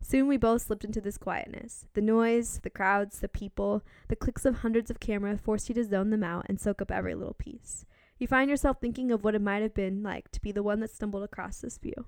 Soon 0.02 0.28
we 0.28 0.36
both 0.36 0.62
slipped 0.62 0.84
into 0.84 1.00
this 1.00 1.16
quietness. 1.16 1.86
The 1.94 2.02
noise, 2.02 2.60
the 2.62 2.70
crowds, 2.70 3.20
the 3.20 3.28
people, 3.28 3.82
the 4.08 4.16
clicks 4.16 4.44
of 4.44 4.56
hundreds 4.56 4.90
of 4.90 5.00
cameras 5.00 5.40
forced 5.42 5.70
you 5.70 5.74
to 5.76 5.84
zone 5.84 6.10
them 6.10 6.22
out 6.22 6.44
and 6.50 6.60
soak 6.60 6.82
up 6.82 6.90
every 6.90 7.14
little 7.14 7.34
piece. 7.34 7.86
You 8.18 8.26
find 8.26 8.50
yourself 8.50 8.76
thinking 8.78 9.10
of 9.10 9.24
what 9.24 9.34
it 9.34 9.40
might 9.40 9.62
have 9.62 9.74
been 9.74 10.02
like 10.02 10.30
to 10.32 10.40
be 10.42 10.52
the 10.52 10.62
one 10.62 10.80
that 10.80 10.90
stumbled 10.90 11.22
across 11.22 11.62
this 11.62 11.78
view. 11.78 12.04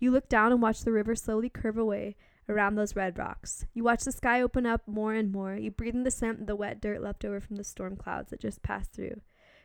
You 0.00 0.10
look 0.10 0.28
down 0.28 0.50
and 0.50 0.60
watch 0.60 0.82
the 0.82 0.92
river 0.92 1.14
slowly 1.14 1.50
curve 1.50 1.78
away 1.78 2.16
around 2.48 2.74
those 2.74 2.96
red 2.96 3.18
rocks. 3.18 3.66
You 3.74 3.84
watch 3.84 4.02
the 4.02 4.10
sky 4.10 4.40
open 4.40 4.66
up 4.66 4.88
more 4.88 5.12
and 5.12 5.30
more. 5.30 5.54
You 5.54 5.70
breathe 5.70 5.94
in 5.94 6.02
the 6.04 6.10
scent 6.10 6.40
of 6.40 6.46
the 6.46 6.56
wet 6.56 6.80
dirt 6.80 7.02
left 7.02 7.24
over 7.24 7.38
from 7.38 7.56
the 7.56 7.64
storm 7.64 7.96
clouds 7.96 8.30
that 8.30 8.40
just 8.40 8.62
passed 8.62 8.92
through. 8.92 9.20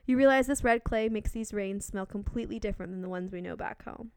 You 0.06 0.18
realize 0.18 0.46
this 0.46 0.63
red 0.63 0.84
clay 0.84 1.10
makes 1.10 1.32
these 1.32 1.54
rains 1.54 1.86
smell 1.86 2.06
completely 2.06 2.60
different 2.60 2.92
than 2.92 3.01
the 3.01 3.10
ones 3.10 3.32
we 3.32 3.42
know 3.42 3.56
back 3.56 3.86
home. 3.86 4.12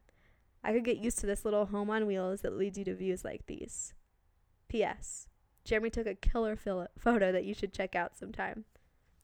I 0.63 0.73
could 0.73 0.85
get 0.85 0.99
used 0.99 1.21
to 1.21 1.27
this 1.27 1.45
little 1.45 1.67
home 1.67 1.89
on 1.89 2.07
wheels 2.07 2.43
that 2.43 2.59
leads 2.59 2.77
you 2.77 2.85
to 2.87 2.95
views 2.95 3.25
like 3.25 3.47
these. 3.47 3.95
P.S. 4.69 5.29
Jeremy 5.65 5.89
took 5.89 6.07
a 6.07 6.15
killer 6.15 6.57
photo 6.57 7.33
that 7.33 7.45
you 7.45 7.55
should 7.55 7.73
check 7.73 7.95
out 7.95 8.19
sometime. 8.19 8.65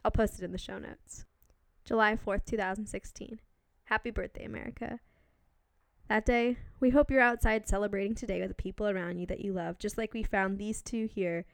I'll 0.04 0.10
post 0.10 0.38
it 0.38 0.44
in 0.44 0.52
the 0.52 0.58
show 0.58 0.78
notes. 0.78 1.24
July 1.84 2.16
4th, 2.16 2.44
2016. 2.46 3.40
Happy 3.84 4.10
birthday, 4.10 4.44
America. 4.44 5.00
That 6.08 6.26
day, 6.26 6.58
we 6.80 6.90
hope 6.90 7.10
you're 7.10 7.20
outside 7.20 7.66
celebrating 7.66 8.14
today 8.14 8.40
with 8.40 8.48
the 8.48 8.54
people 8.54 8.86
around 8.86 9.18
you 9.18 9.26
that 9.26 9.40
you 9.40 9.54
love, 9.54 9.78
just 9.78 9.96
like 9.96 10.12
we 10.12 10.22
found 10.22 10.58
these 10.58 10.82
two 10.82 11.06
here 11.06 11.46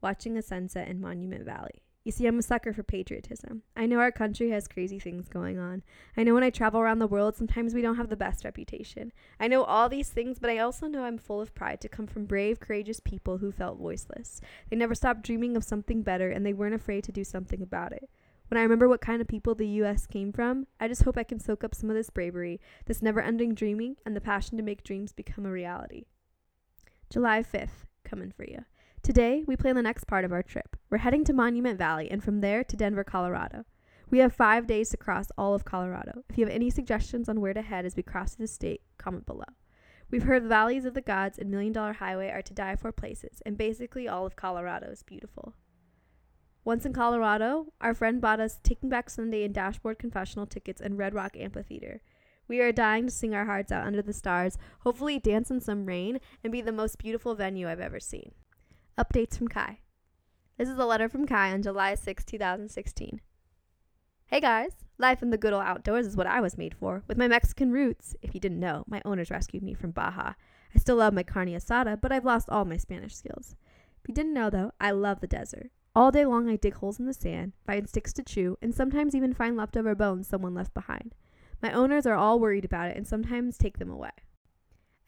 watching 0.00 0.36
a 0.36 0.42
sunset 0.42 0.88
in 0.88 1.00
Monument 1.00 1.44
Valley. 1.44 1.82
You 2.04 2.12
see, 2.12 2.26
I'm 2.26 2.38
a 2.38 2.42
sucker 2.42 2.72
for 2.72 2.82
patriotism. 2.82 3.62
I 3.74 3.86
know 3.86 3.98
our 3.98 4.12
country 4.12 4.50
has 4.50 4.68
crazy 4.68 4.98
things 4.98 5.26
going 5.26 5.58
on. 5.58 5.82
I 6.16 6.22
know 6.22 6.34
when 6.34 6.42
I 6.44 6.50
travel 6.50 6.80
around 6.80 6.98
the 6.98 7.06
world, 7.06 7.34
sometimes 7.34 7.74
we 7.74 7.80
don't 7.80 7.96
have 7.96 8.10
the 8.10 8.16
best 8.16 8.44
reputation. 8.44 9.10
I 9.40 9.48
know 9.48 9.64
all 9.64 9.88
these 9.88 10.10
things, 10.10 10.38
but 10.38 10.50
I 10.50 10.58
also 10.58 10.86
know 10.86 11.04
I'm 11.04 11.16
full 11.16 11.40
of 11.40 11.54
pride 11.54 11.80
to 11.80 11.88
come 11.88 12.06
from 12.06 12.26
brave, 12.26 12.60
courageous 12.60 13.00
people 13.00 13.38
who 13.38 13.50
felt 13.50 13.78
voiceless. 13.78 14.42
They 14.68 14.76
never 14.76 14.94
stopped 14.94 15.22
dreaming 15.22 15.56
of 15.56 15.64
something 15.64 16.02
better, 16.02 16.28
and 16.28 16.44
they 16.44 16.52
weren't 16.52 16.74
afraid 16.74 17.04
to 17.04 17.12
do 17.12 17.24
something 17.24 17.62
about 17.62 17.92
it. 17.92 18.10
When 18.48 18.58
I 18.58 18.62
remember 18.62 18.88
what 18.88 19.00
kind 19.00 19.22
of 19.22 19.28
people 19.28 19.54
the 19.54 19.66
US 19.66 20.06
came 20.06 20.32
from, 20.32 20.66
I 20.78 20.86
just 20.86 21.02
hope 21.02 21.16
I 21.16 21.24
can 21.24 21.40
soak 21.40 21.64
up 21.64 21.74
some 21.74 21.88
of 21.90 21.96
this 21.96 22.10
bravery, 22.10 22.60
this 22.86 23.02
never 23.02 23.20
ending 23.20 23.54
dreaming, 23.54 23.96
and 24.04 24.14
the 24.14 24.20
passion 24.20 24.56
to 24.58 24.62
make 24.62 24.84
dreams 24.84 25.12
become 25.12 25.46
a 25.46 25.50
reality. 25.50 26.04
July 27.10 27.42
5th, 27.42 27.86
coming 28.04 28.30
for 28.30 28.44
you. 28.44 28.64
Today, 29.02 29.44
we 29.46 29.56
plan 29.56 29.76
the 29.76 29.82
next 29.82 30.06
part 30.06 30.24
of 30.24 30.32
our 30.32 30.42
trip. 30.42 30.76
We're 30.90 30.98
heading 30.98 31.24
to 31.24 31.32
Monument 31.32 31.78
Valley 31.78 32.10
and 32.10 32.22
from 32.22 32.40
there 32.40 32.64
to 32.64 32.76
Denver, 32.76 33.04
Colorado. 33.04 33.64
We 34.10 34.18
have 34.18 34.34
five 34.34 34.66
days 34.66 34.90
to 34.90 34.96
cross 34.96 35.28
all 35.36 35.54
of 35.54 35.64
Colorado. 35.64 36.22
If 36.28 36.38
you 36.38 36.44
have 36.44 36.54
any 36.54 36.70
suggestions 36.70 37.28
on 37.28 37.40
where 37.40 37.54
to 37.54 37.62
head 37.62 37.84
as 37.84 37.96
we 37.96 38.02
cross 38.02 38.34
the 38.34 38.46
state, 38.46 38.82
comment 38.98 39.26
below. 39.26 39.44
We've 40.10 40.22
heard 40.22 40.44
the 40.44 40.48
Valleys 40.48 40.84
of 40.84 40.94
the 40.94 41.00
Gods 41.00 41.38
and 41.38 41.50
Million 41.50 41.72
Dollar 41.72 41.94
Highway 41.94 42.30
are 42.30 42.42
to 42.42 42.54
die 42.54 42.76
for 42.76 42.92
places, 42.92 43.42
and 43.44 43.58
basically 43.58 44.06
all 44.06 44.26
of 44.26 44.36
Colorado 44.36 44.90
is 44.90 45.02
beautiful. 45.02 45.54
Once 46.66 46.86
in 46.86 46.94
Colorado, 46.94 47.66
our 47.82 47.92
friend 47.92 48.22
bought 48.22 48.40
us 48.40 48.58
Taking 48.62 48.88
Back 48.88 49.10
Sunday 49.10 49.44
and 49.44 49.52
Dashboard 49.52 49.98
Confessional 49.98 50.46
tickets 50.46 50.80
and 50.80 50.96
Red 50.96 51.12
Rock 51.12 51.36
Amphitheater. 51.36 52.00
We 52.48 52.60
are 52.60 52.72
dying 52.72 53.04
to 53.04 53.12
sing 53.12 53.34
our 53.34 53.44
hearts 53.44 53.70
out 53.70 53.86
under 53.86 54.00
the 54.00 54.14
stars, 54.14 54.56
hopefully 54.80 55.18
dance 55.18 55.50
in 55.50 55.60
some 55.60 55.84
rain, 55.84 56.20
and 56.42 56.50
be 56.50 56.62
the 56.62 56.72
most 56.72 56.96
beautiful 56.96 57.34
venue 57.34 57.68
I've 57.68 57.80
ever 57.80 58.00
seen. 58.00 58.32
Updates 58.96 59.36
from 59.36 59.48
Kai. 59.48 59.80
This 60.56 60.70
is 60.70 60.78
a 60.78 60.86
letter 60.86 61.06
from 61.06 61.26
Kai 61.26 61.52
on 61.52 61.62
July 61.62 61.96
6, 61.96 62.24
2016. 62.24 63.20
Hey 64.28 64.40
guys, 64.40 64.72
life 64.96 65.22
in 65.22 65.28
the 65.28 65.36
good 65.36 65.52
old 65.52 65.64
outdoors 65.64 66.06
is 66.06 66.16
what 66.16 66.26
I 66.26 66.40
was 66.40 66.56
made 66.56 66.74
for. 66.74 67.02
With 67.06 67.18
my 67.18 67.28
Mexican 67.28 67.72
roots, 67.72 68.16
if 68.22 68.32
you 68.32 68.40
didn't 68.40 68.60
know, 68.60 68.84
my 68.86 69.02
owners 69.04 69.30
rescued 69.30 69.62
me 69.62 69.74
from 69.74 69.90
Baja. 69.90 70.32
I 70.74 70.78
still 70.78 70.96
love 70.96 71.12
my 71.12 71.24
carne 71.24 71.48
asada, 71.48 72.00
but 72.00 72.10
I've 72.10 72.24
lost 72.24 72.48
all 72.48 72.64
my 72.64 72.78
Spanish 72.78 73.14
skills. 73.14 73.54
If 74.02 74.08
you 74.08 74.14
didn't 74.14 74.32
know 74.32 74.48
though, 74.48 74.72
I 74.80 74.92
love 74.92 75.20
the 75.20 75.26
desert. 75.26 75.70
All 75.96 76.10
day 76.10 76.26
long, 76.26 76.48
I 76.48 76.56
dig 76.56 76.74
holes 76.74 76.98
in 76.98 77.06
the 77.06 77.14
sand, 77.14 77.52
find 77.64 77.88
sticks 77.88 78.12
to 78.14 78.24
chew, 78.24 78.58
and 78.60 78.74
sometimes 78.74 79.14
even 79.14 79.32
find 79.32 79.56
leftover 79.56 79.94
bones 79.94 80.26
someone 80.26 80.52
left 80.52 80.74
behind. 80.74 81.14
My 81.62 81.72
owners 81.72 82.04
are 82.04 82.16
all 82.16 82.40
worried 82.40 82.64
about 82.64 82.90
it 82.90 82.96
and 82.96 83.06
sometimes 83.06 83.56
take 83.56 83.78
them 83.78 83.90
away. 83.90 84.10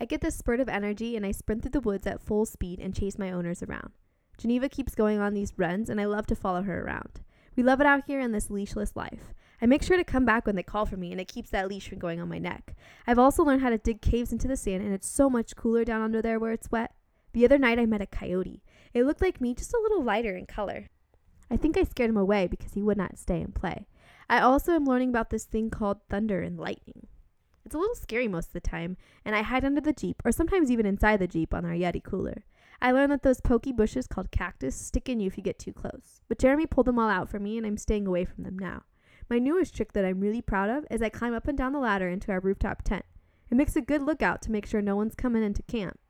I 0.01 0.05
get 0.05 0.21
this 0.21 0.37
spurt 0.37 0.61
of 0.61 0.69
energy 0.69 1.17
and 1.17 1.27
I 1.27 1.33
sprint 1.33 1.63
through 1.63 1.73
the 1.73 1.81
woods 1.81 2.07
at 2.07 2.23
full 2.23 2.47
speed 2.47 2.79
and 2.79 2.95
chase 2.95 3.19
my 3.19 3.33
owners 3.33 3.65
around. 3.65 3.91
Geneva 4.39 4.69
keeps 4.69 4.95
going 4.95 5.19
on 5.19 5.35
these 5.35 5.55
runs 5.57 5.91
and 5.91 6.01
I 6.01 6.05
love 6.05 6.27
to 6.29 6.37
follow 6.37 6.63
her 6.63 6.85
around. 6.85 7.21
We 7.57 7.65
love 7.65 7.81
it 7.81 7.87
out 7.87 8.05
here 8.07 8.21
in 8.21 8.31
this 8.31 8.49
leashless 8.49 8.95
life. 8.95 9.35
I 9.61 9.67
make 9.67 9.83
sure 9.83 9.97
to 9.97 10.05
come 10.05 10.25
back 10.25 10.47
when 10.47 10.55
they 10.55 10.63
call 10.63 10.87
for 10.87 10.97
me 10.97 11.11
and 11.11 11.21
it 11.21 11.29
keeps 11.29 11.51
that 11.51 11.69
leash 11.69 11.89
from 11.89 11.99
going 11.99 12.21
on 12.21 12.29
my 12.29 12.39
neck. 12.39 12.77
I've 13.09 13.19
also 13.19 13.43
learned 13.43 13.63
how 13.63 13.71
to 13.71 13.79
dig 13.79 14.03
caves 14.03 14.31
into 14.31 14.47
the 14.47 14.57
sand 14.57 14.85
and 14.85 14.95
it's 14.95 15.09
so 15.09 15.29
much 15.29 15.57
cooler 15.57 15.85
down 15.85 16.03
under 16.03 16.23
there 16.23 16.39
where 16.39 16.53
it's 16.53 16.71
wet. 16.71 16.93
The 17.33 17.45
other 17.45 17.59
night 17.59 17.79
I 17.79 17.87
met 17.87 18.01
a 18.01 18.07
coyote. 18.07 18.63
It 18.97 19.05
looked 19.05 19.21
like 19.21 19.43
me, 19.43 19.53
just 19.53 19.75
a 19.75 19.81
little 19.83 20.03
lighter 20.03 20.35
in 20.35 20.47
color. 20.47 20.89
I 21.51 21.59
think 21.59 21.77
I 21.77 21.83
scared 21.83 22.09
him 22.09 22.17
away 22.17 22.47
because 22.47 22.73
he 22.73 22.81
would 22.81 22.97
not 22.97 23.19
stay 23.19 23.43
and 23.43 23.55
play. 23.55 23.87
I 24.31 24.41
also 24.41 24.73
am 24.73 24.87
learning 24.87 25.11
about 25.11 25.29
this 25.29 25.45
thing 25.45 25.69
called 25.69 26.01
thunder 26.09 26.41
and 26.41 26.59
lightning. 26.59 27.07
It's 27.67 27.75
a 27.75 27.79
little 27.79 27.95
scary 27.95 28.27
most 28.27 28.47
of 28.47 28.53
the 28.55 28.61
time, 28.61 28.97
and 29.23 29.37
I 29.37 29.43
hide 29.43 29.67
under 29.67 29.83
the 29.83 29.93
Jeep, 29.93 30.23
or 30.25 30.33
sometimes 30.33 30.71
even 30.71 30.87
inside 30.87 31.19
the 31.19 31.27
Jeep 31.27 31.53
on 31.53 31.67
our 31.67 31.75
Yeti 31.75 32.03
cooler. 32.03 32.47
I 32.81 32.91
learned 32.91 33.13
that 33.13 33.23
those 33.23 33.43
pokey 33.43 33.71
bushes 33.71 34.07
called 34.07 34.31
cactus 34.31 34.75
stick 34.75 35.11
in 35.11 35.21
you 35.21 35.27
if 35.27 35.37
you 35.37 35.43
get 35.43 35.59
too 35.59 35.75
close. 35.75 36.23
But 36.27 36.39
Jeremy 36.39 36.65
pulled 36.65 36.87
them 36.87 36.99
all 36.99 37.11
out 37.11 37.29
for 37.29 37.39
me, 37.39 37.59
and 37.59 37.67
I'm 37.67 37.77
staying 37.77 38.07
away 38.07 38.25
from 38.25 38.45
them 38.45 38.59
now. 38.59 38.85
My 39.29 39.39
newest 39.39 39.77
trick 39.77 39.93
that 39.93 40.07
I'm 40.07 40.21
really 40.21 40.41
proud 40.41 40.71
of 40.71 40.87
is 40.91 41.03
I 41.03 41.11
climb 41.11 41.35
up 41.35 41.47
and 41.47 41.59
down 41.59 41.75
the 41.75 41.81
ladder 41.81 42.09
into 42.09 42.33
our 42.33 42.41
rooftop 42.41 42.81
tent. 42.81 43.05
It 43.51 43.57
makes 43.57 43.77
a 43.77 43.83
good 43.83 44.01
lookout 44.01 44.41
to 44.43 44.51
make 44.51 44.65
sure 44.65 44.81
no 44.81 44.97
one's 44.97 45.15
coming 45.15 45.43
into 45.43 45.63
camp. 45.65 46.01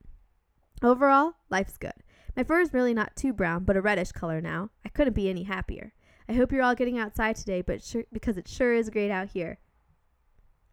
Overall, 0.84 1.32
life's 1.50 1.78
good. 1.78 1.92
My 2.36 2.44
fur 2.44 2.60
is 2.60 2.74
really 2.74 2.92
not 2.92 3.16
too 3.16 3.32
brown, 3.32 3.64
but 3.64 3.76
a 3.76 3.80
reddish 3.80 4.12
color 4.12 4.40
now. 4.42 4.70
I 4.84 4.90
couldn't 4.90 5.14
be 5.14 5.30
any 5.30 5.44
happier. 5.44 5.94
I 6.28 6.34
hope 6.34 6.52
you're 6.52 6.62
all 6.62 6.74
getting 6.74 6.98
outside 6.98 7.36
today, 7.36 7.62
but 7.62 7.82
sure, 7.82 8.04
because 8.12 8.36
it 8.36 8.46
sure 8.46 8.74
is 8.74 8.90
great 8.90 9.10
out 9.10 9.28
here. 9.28 9.58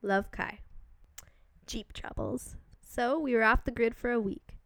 Love 0.02 0.30
Kai. 0.32 0.60
Jeep 1.66 1.94
troubles. 1.94 2.58
So 2.82 3.18
we 3.18 3.34
were 3.34 3.44
off 3.44 3.64
the 3.64 3.72
grid 3.72 3.96
for 3.96 4.12
a 4.12 4.20
week. 4.20 4.58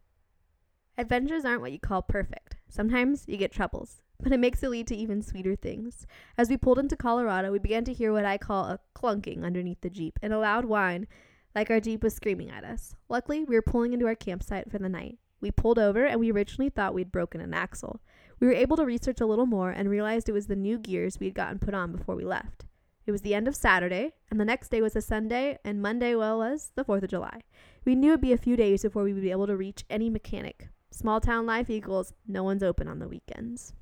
Adventures 0.96 1.44
aren't 1.44 1.60
what 1.60 1.70
you 1.70 1.78
call 1.78 2.02
perfect. 2.02 2.56
Sometimes 2.68 3.24
you 3.28 3.36
get 3.36 3.52
troubles, 3.52 4.02
but 4.20 4.32
it 4.32 4.40
makes 4.40 4.64
it 4.64 4.70
lead 4.70 4.88
to 4.88 4.96
even 4.96 5.22
sweeter 5.22 5.54
things. 5.54 6.04
As 6.36 6.48
we 6.48 6.56
pulled 6.56 6.80
into 6.80 6.96
Colorado, 6.96 7.52
we 7.52 7.60
began 7.60 7.84
to 7.84 7.92
hear 7.92 8.12
what 8.12 8.24
I 8.24 8.38
call 8.38 8.64
a 8.64 8.80
clunking 8.96 9.44
underneath 9.44 9.80
the 9.82 9.90
Jeep 9.90 10.18
and 10.20 10.32
a 10.32 10.38
loud 10.40 10.64
whine 10.64 11.06
like 11.54 11.70
our 11.70 11.78
Jeep 11.78 12.02
was 12.02 12.14
screaming 12.14 12.50
at 12.50 12.64
us. 12.64 12.96
Luckily, 13.08 13.44
we 13.44 13.54
were 13.54 13.62
pulling 13.62 13.92
into 13.92 14.06
our 14.06 14.16
campsite 14.16 14.70
for 14.70 14.78
the 14.78 14.88
night. 14.88 15.18
We 15.40 15.50
pulled 15.50 15.78
over 15.78 16.04
and 16.04 16.18
we 16.18 16.32
originally 16.32 16.70
thought 16.70 16.94
we'd 16.94 17.12
broken 17.12 17.40
an 17.40 17.54
axle. 17.54 18.00
We 18.40 18.46
were 18.46 18.52
able 18.52 18.76
to 18.76 18.84
research 18.84 19.20
a 19.20 19.26
little 19.26 19.46
more 19.46 19.70
and 19.70 19.88
realized 19.88 20.28
it 20.28 20.32
was 20.32 20.46
the 20.46 20.56
new 20.56 20.78
gears 20.78 21.18
we 21.18 21.26
had 21.26 21.34
gotten 21.34 21.58
put 21.58 21.74
on 21.74 21.92
before 21.92 22.16
we 22.16 22.24
left. 22.24 22.64
It 23.06 23.12
was 23.12 23.22
the 23.22 23.34
end 23.34 23.48
of 23.48 23.56
Saturday, 23.56 24.12
and 24.30 24.38
the 24.38 24.44
next 24.44 24.68
day 24.68 24.82
was 24.82 24.94
a 24.94 25.00
Sunday, 25.00 25.58
and 25.64 25.80
Monday, 25.80 26.14
well, 26.14 26.38
was 26.38 26.72
the 26.74 26.84
4th 26.84 27.04
of 27.04 27.08
July. 27.08 27.40
We 27.86 27.94
knew 27.94 28.10
it'd 28.10 28.20
be 28.20 28.34
a 28.34 28.38
few 28.38 28.54
days 28.54 28.82
before 28.82 29.02
we 29.02 29.14
would 29.14 29.22
be 29.22 29.30
able 29.30 29.46
to 29.46 29.56
reach 29.56 29.86
any 29.88 30.10
mechanic. 30.10 30.68
Small 30.90 31.18
town 31.18 31.46
life 31.46 31.70
equals 31.70 32.12
no 32.26 32.44
one's 32.44 32.62
open 32.62 32.86
on 32.86 32.98
the 32.98 33.08
weekends. 33.08 33.72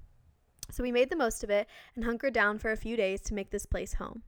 So 0.71 0.83
we 0.83 0.93
made 0.93 1.11
the 1.11 1.17
most 1.17 1.43
of 1.43 1.51
it 1.51 1.67
and 1.97 2.05
hunkered 2.05 2.35
down 2.35 2.59
for 2.59 2.71
a 2.71 2.77
few 2.77 2.97
days 2.97 3.21
to 3.23 3.35
make 3.35 3.51
this 3.51 3.67
place 3.67 3.95
home. 3.95 4.23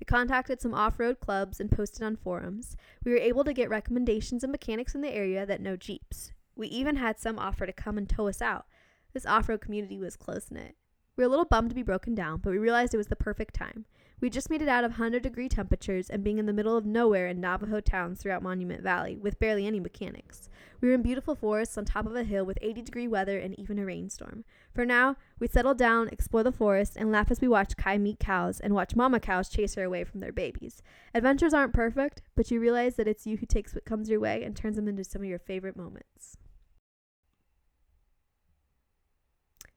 We 0.00 0.04
contacted 0.06 0.60
some 0.60 0.74
off 0.74 0.98
road 0.98 1.20
clubs 1.20 1.60
and 1.60 1.70
posted 1.70 2.02
on 2.02 2.16
forums. 2.16 2.76
We 3.04 3.12
were 3.12 3.18
able 3.18 3.44
to 3.44 3.52
get 3.52 3.70
recommendations 3.70 4.42
of 4.42 4.50
mechanics 4.50 4.96
in 4.96 5.02
the 5.02 5.14
area 5.14 5.46
that 5.46 5.60
know 5.60 5.76
Jeeps. 5.76 6.31
We 6.56 6.68
even 6.68 6.96
had 6.96 7.18
some 7.18 7.38
offer 7.38 7.66
to 7.66 7.72
come 7.72 7.98
and 7.98 8.08
tow 8.08 8.28
us 8.28 8.42
out. 8.42 8.66
This 9.12 9.26
off 9.26 9.48
road 9.48 9.60
community 9.60 9.98
was 9.98 10.16
close 10.16 10.50
knit. 10.50 10.76
We 11.16 11.24
were 11.24 11.26
a 11.26 11.30
little 11.30 11.44
bummed 11.44 11.70
to 11.70 11.74
be 11.74 11.82
broken 11.82 12.14
down, 12.14 12.40
but 12.42 12.50
we 12.50 12.58
realized 12.58 12.94
it 12.94 12.98
was 12.98 13.08
the 13.08 13.16
perfect 13.16 13.54
time. 13.54 13.84
We 14.22 14.30
just 14.30 14.48
made 14.48 14.62
it 14.62 14.68
out 14.68 14.84
of 14.84 14.92
100 14.92 15.20
degree 15.20 15.48
temperatures 15.48 16.08
and 16.08 16.22
being 16.22 16.38
in 16.38 16.46
the 16.46 16.52
middle 16.52 16.76
of 16.76 16.86
nowhere 16.86 17.26
in 17.26 17.40
Navajo 17.40 17.80
towns 17.80 18.22
throughout 18.22 18.42
Monument 18.42 18.80
Valley 18.80 19.16
with 19.16 19.40
barely 19.40 19.66
any 19.66 19.80
mechanics. 19.80 20.48
We 20.80 20.88
were 20.88 20.94
in 20.94 21.02
beautiful 21.02 21.34
forests 21.34 21.76
on 21.76 21.84
top 21.84 22.06
of 22.06 22.14
a 22.14 22.22
hill 22.22 22.46
with 22.46 22.56
80 22.62 22.82
degree 22.82 23.08
weather 23.08 23.36
and 23.36 23.58
even 23.58 23.80
a 23.80 23.84
rainstorm. 23.84 24.44
For 24.72 24.86
now, 24.86 25.16
we 25.40 25.48
settle 25.48 25.74
down, 25.74 26.08
explore 26.08 26.44
the 26.44 26.52
forest, 26.52 26.96
and 26.96 27.10
laugh 27.10 27.32
as 27.32 27.40
we 27.40 27.48
watch 27.48 27.76
Kai 27.76 27.98
meet 27.98 28.20
cows 28.20 28.60
and 28.60 28.74
watch 28.74 28.94
mama 28.94 29.18
cows 29.18 29.48
chase 29.48 29.74
her 29.74 29.82
away 29.82 30.04
from 30.04 30.20
their 30.20 30.32
babies. 30.32 30.82
Adventures 31.12 31.52
aren't 31.52 31.74
perfect, 31.74 32.22
but 32.36 32.48
you 32.50 32.60
realize 32.60 32.94
that 32.94 33.08
it's 33.08 33.26
you 33.26 33.38
who 33.38 33.46
takes 33.46 33.74
what 33.74 33.84
comes 33.84 34.08
your 34.08 34.20
way 34.20 34.44
and 34.44 34.56
turns 34.56 34.76
them 34.76 34.86
into 34.86 35.02
some 35.02 35.22
of 35.22 35.28
your 35.28 35.40
favorite 35.40 35.76
moments. 35.76 36.36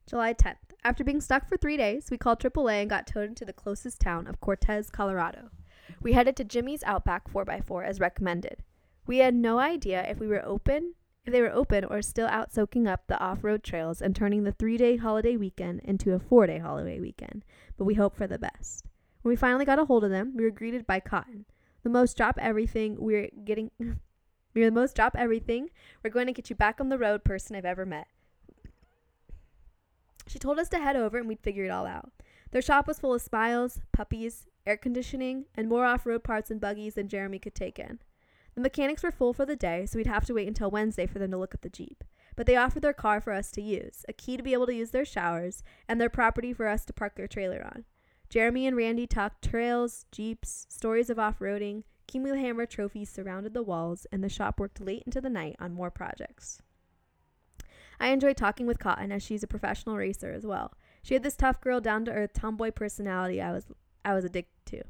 July 0.06 0.34
10th. 0.34 0.56
After 0.84 1.02
being 1.02 1.20
stuck 1.20 1.48
for 1.48 1.56
three 1.56 1.76
days, 1.76 2.08
we 2.10 2.16
called 2.16 2.38
AAA 2.38 2.82
and 2.82 2.90
got 2.90 3.06
towed 3.08 3.28
into 3.28 3.44
the 3.44 3.52
closest 3.52 4.00
town 4.00 4.26
of 4.28 4.40
Cortez, 4.40 4.88
Colorado. 4.88 5.50
We 6.00 6.12
headed 6.12 6.36
to 6.36 6.44
Jimmy's 6.44 6.84
Outback 6.84 7.28
4x4 7.28 7.84
as 7.84 7.98
recommended. 7.98 8.62
We 9.06 9.18
had 9.18 9.34
no 9.34 9.58
idea 9.58 10.04
if 10.08 10.20
we 10.20 10.28
were 10.28 10.44
open, 10.44 10.94
if 11.24 11.32
they 11.32 11.42
were 11.42 11.52
open 11.52 11.84
or 11.84 12.02
still 12.02 12.28
out 12.28 12.52
soaking 12.52 12.86
up 12.86 13.06
the 13.06 13.18
off-road 13.18 13.64
trails 13.64 14.00
and 14.00 14.14
turning 14.14 14.44
the 14.44 14.52
3-day 14.52 14.96
holiday 14.96 15.36
weekend 15.36 15.80
into 15.80 16.14
a 16.14 16.20
4-day 16.20 16.58
holiday 16.58 17.00
weekend, 17.00 17.44
but 17.76 17.84
we 17.84 17.94
hoped 17.94 18.16
for 18.16 18.28
the 18.28 18.38
best. 18.38 18.86
When 19.22 19.30
we 19.30 19.36
finally 19.36 19.64
got 19.64 19.80
a 19.80 19.86
hold 19.86 20.04
of 20.04 20.10
them, 20.10 20.34
we 20.36 20.44
were 20.44 20.50
greeted 20.50 20.86
by 20.86 21.00
Cotton. 21.00 21.46
The 21.82 21.90
most 21.90 22.16
drop 22.16 22.38
everything 22.40 22.96
we're 22.98 23.30
getting 23.44 23.70
we're 24.54 24.66
the 24.66 24.70
most 24.70 24.94
drop 24.94 25.16
everything. 25.18 25.70
We're 26.02 26.10
going 26.10 26.26
to 26.26 26.32
get 26.32 26.48
you 26.48 26.56
back 26.56 26.80
on 26.80 26.88
the 26.88 26.98
road 26.98 27.24
person 27.24 27.56
I've 27.56 27.64
ever 27.64 27.84
met. 27.84 28.06
She 30.26 30.38
told 30.38 30.58
us 30.58 30.68
to 30.70 30.78
head 30.78 30.96
over 30.96 31.18
and 31.18 31.28
we'd 31.28 31.40
figure 31.40 31.64
it 31.64 31.70
all 31.70 31.86
out. 31.86 32.10
Their 32.50 32.62
shop 32.62 32.86
was 32.86 32.98
full 32.98 33.14
of 33.14 33.22
smiles, 33.22 33.80
puppies, 33.92 34.46
air 34.66 34.76
conditioning, 34.76 35.46
and 35.54 35.68
more 35.68 35.84
off 35.84 36.06
road 36.06 36.24
parts 36.24 36.50
and 36.50 36.60
buggies 36.60 36.94
than 36.94 37.08
Jeremy 37.08 37.38
could 37.38 37.54
take 37.54 37.78
in. 37.78 38.00
The 38.54 38.60
mechanics 38.60 39.02
were 39.02 39.12
full 39.12 39.32
for 39.32 39.44
the 39.44 39.54
day, 39.56 39.84
so 39.86 39.98
we'd 39.98 40.06
have 40.06 40.24
to 40.26 40.34
wait 40.34 40.48
until 40.48 40.70
Wednesday 40.70 41.06
for 41.06 41.18
them 41.18 41.30
to 41.30 41.36
look 41.36 41.54
at 41.54 41.62
the 41.62 41.68
Jeep. 41.68 42.02
But 42.34 42.46
they 42.46 42.56
offered 42.56 42.82
their 42.82 42.92
car 42.92 43.20
for 43.20 43.32
us 43.32 43.50
to 43.52 43.62
use, 43.62 44.04
a 44.08 44.12
key 44.12 44.36
to 44.36 44.42
be 44.42 44.52
able 44.52 44.66
to 44.66 44.74
use 44.74 44.90
their 44.90 45.04
showers, 45.04 45.62
and 45.88 46.00
their 46.00 46.08
property 46.08 46.52
for 46.52 46.66
us 46.66 46.84
to 46.86 46.92
park 46.92 47.16
their 47.16 47.28
trailer 47.28 47.62
on. 47.64 47.84
Jeremy 48.28 48.66
and 48.66 48.76
Randy 48.76 49.06
talked 49.06 49.48
trails, 49.48 50.06
Jeeps, 50.10 50.66
stories 50.68 51.10
of 51.10 51.18
off 51.18 51.38
roading, 51.38 51.84
Kimu 52.08 52.38
Hammer 52.38 52.66
trophies 52.66 53.10
surrounded 53.10 53.52
the 53.52 53.62
walls, 53.62 54.06
and 54.10 54.22
the 54.22 54.28
shop 54.28 54.58
worked 54.58 54.80
late 54.80 55.02
into 55.06 55.20
the 55.20 55.30
night 55.30 55.56
on 55.58 55.72
more 55.72 55.90
projects. 55.90 56.62
I 57.98 58.08
enjoyed 58.08 58.36
talking 58.36 58.66
with 58.66 58.78
Cotton 58.78 59.12
as 59.12 59.22
she's 59.22 59.42
a 59.42 59.48
professional 59.48 59.96
racer 59.96 60.32
as 60.32 60.46
well. 60.46 60.74
She 61.02 61.14
had 61.14 61.22
this 61.22 61.36
tough 61.36 61.60
girl, 61.60 61.80
down 61.80 62.04
to 62.06 62.12
earth 62.12 62.32
tomboy 62.32 62.72
personality 62.72 63.40
I 63.40 63.52
was 63.52 63.66
I 64.04 64.14
was 64.14 64.24
addicted 64.24 64.66
to. 64.66 64.82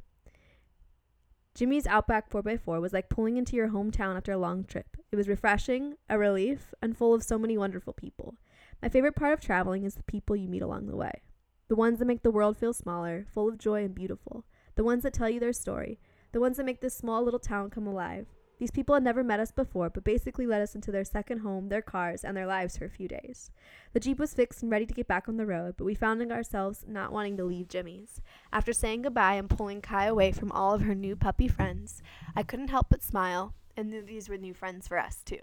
Jimmy's 1.55 1.87
Outback 1.87 2.29
4x4 2.29 2.83
was 2.83 2.93
like 2.93 3.09
pulling 3.09 3.39
into 3.39 3.57
your 3.57 3.69
hometown 3.69 4.15
after 4.17 4.33
a 4.33 4.39
long 4.39 4.65
trip. 4.65 4.99
It 5.11 5.17
was 5.17 5.27
refreshing, 5.27 5.95
a 6.07 6.19
relief, 6.19 6.75
and 6.83 6.95
full 6.95 7.15
of 7.15 7.23
so 7.23 7.39
many 7.39 7.57
wonderful 7.57 7.95
people. 7.95 8.37
My 8.83 8.91
favorite 8.91 9.17
part 9.17 9.33
of 9.33 9.41
traveling 9.41 9.85
is 9.85 9.95
the 9.95 10.03
people 10.03 10.37
you 10.37 10.49
meet 10.49 10.61
along 10.61 10.87
the 10.87 10.97
way. 10.97 11.23
The 11.69 11.77
ones 11.77 11.99
that 11.99 12.05
make 12.05 12.23
the 12.23 12.31
world 12.31 12.59
feel 12.59 12.75
smaller, 12.75 13.25
full 13.33 13.49
of 13.49 13.57
joy 13.57 13.85
and 13.85 13.95
beautiful. 13.95 14.45
The 14.75 14.85
ones 14.85 15.03
that 15.03 15.15
tell 15.15 15.31
you 15.31 15.41
their 15.41 15.55
story. 15.55 15.99
The 16.33 16.41
ones 16.41 16.59
that 16.59 16.67
make 16.67 16.83
this 16.83 16.95
small 16.95 17.25
little 17.25 17.41
town 17.41 17.71
come 17.71 17.87
alive. 17.87 18.27
These 18.59 18.71
people 18.71 18.95
had 18.95 19.05
never 19.05 19.23
met 19.23 19.41
us 19.41 19.51
before, 19.51 19.91
but 19.91 20.05
basically 20.05 20.47
let 20.47 20.63
us 20.63 20.75
into 20.75 20.91
their 20.91 21.05
second 21.05 21.41
home, 21.41 21.69
their 21.69 21.83
cars, 21.83 22.25
and 22.25 22.35
their 22.35 22.47
lives 22.47 22.77
for 22.77 22.87
a 22.87 22.91
few 22.91 23.07
days. 23.07 23.51
The 23.93 24.01
Jeep 24.01 24.19
was 24.19 24.33
fixed 24.33 24.63
and 24.63 24.73
ready 24.73 24.87
to 24.87 24.95
get 24.95 25.07
back 25.07 25.29
on 25.29 25.37
the 25.37 25.45
road, 25.45 25.75
but 25.77 25.85
we 25.85 25.95
found 25.95 26.23
ourselves 26.33 26.85
not 26.89 27.13
wanting 27.13 27.37
to 27.37 27.45
leave 27.45 27.69
Jimmy's. 27.69 28.23
After 28.53 28.73
saying 28.73 29.03
goodbye 29.03 29.35
and 29.35 29.51
pulling 29.51 29.83
Kai 29.83 30.07
away 30.07 30.33
from 30.33 30.51
all 30.53 30.73
of 30.73 30.83
her 30.83 30.95
new 30.95 31.17
puppy 31.17 31.49
friends, 31.49 32.03
I 32.35 32.43
couldn't 32.43 32.69
help 32.69 32.87
but 32.89 33.03
smile 33.03 33.53
and 33.77 33.91
knew 33.91 34.03
these 34.03 34.29
were 34.29 34.39
new 34.39 34.55
friends 34.55 34.89
for 34.89 34.99
us, 34.99 35.23
too. 35.23 35.41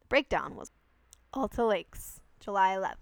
The 0.00 0.06
breakdown 0.08 0.56
was 0.56 0.72
Alta 1.32 1.64
Lakes, 1.64 2.20
July 2.40 2.76
11th. 2.76 2.96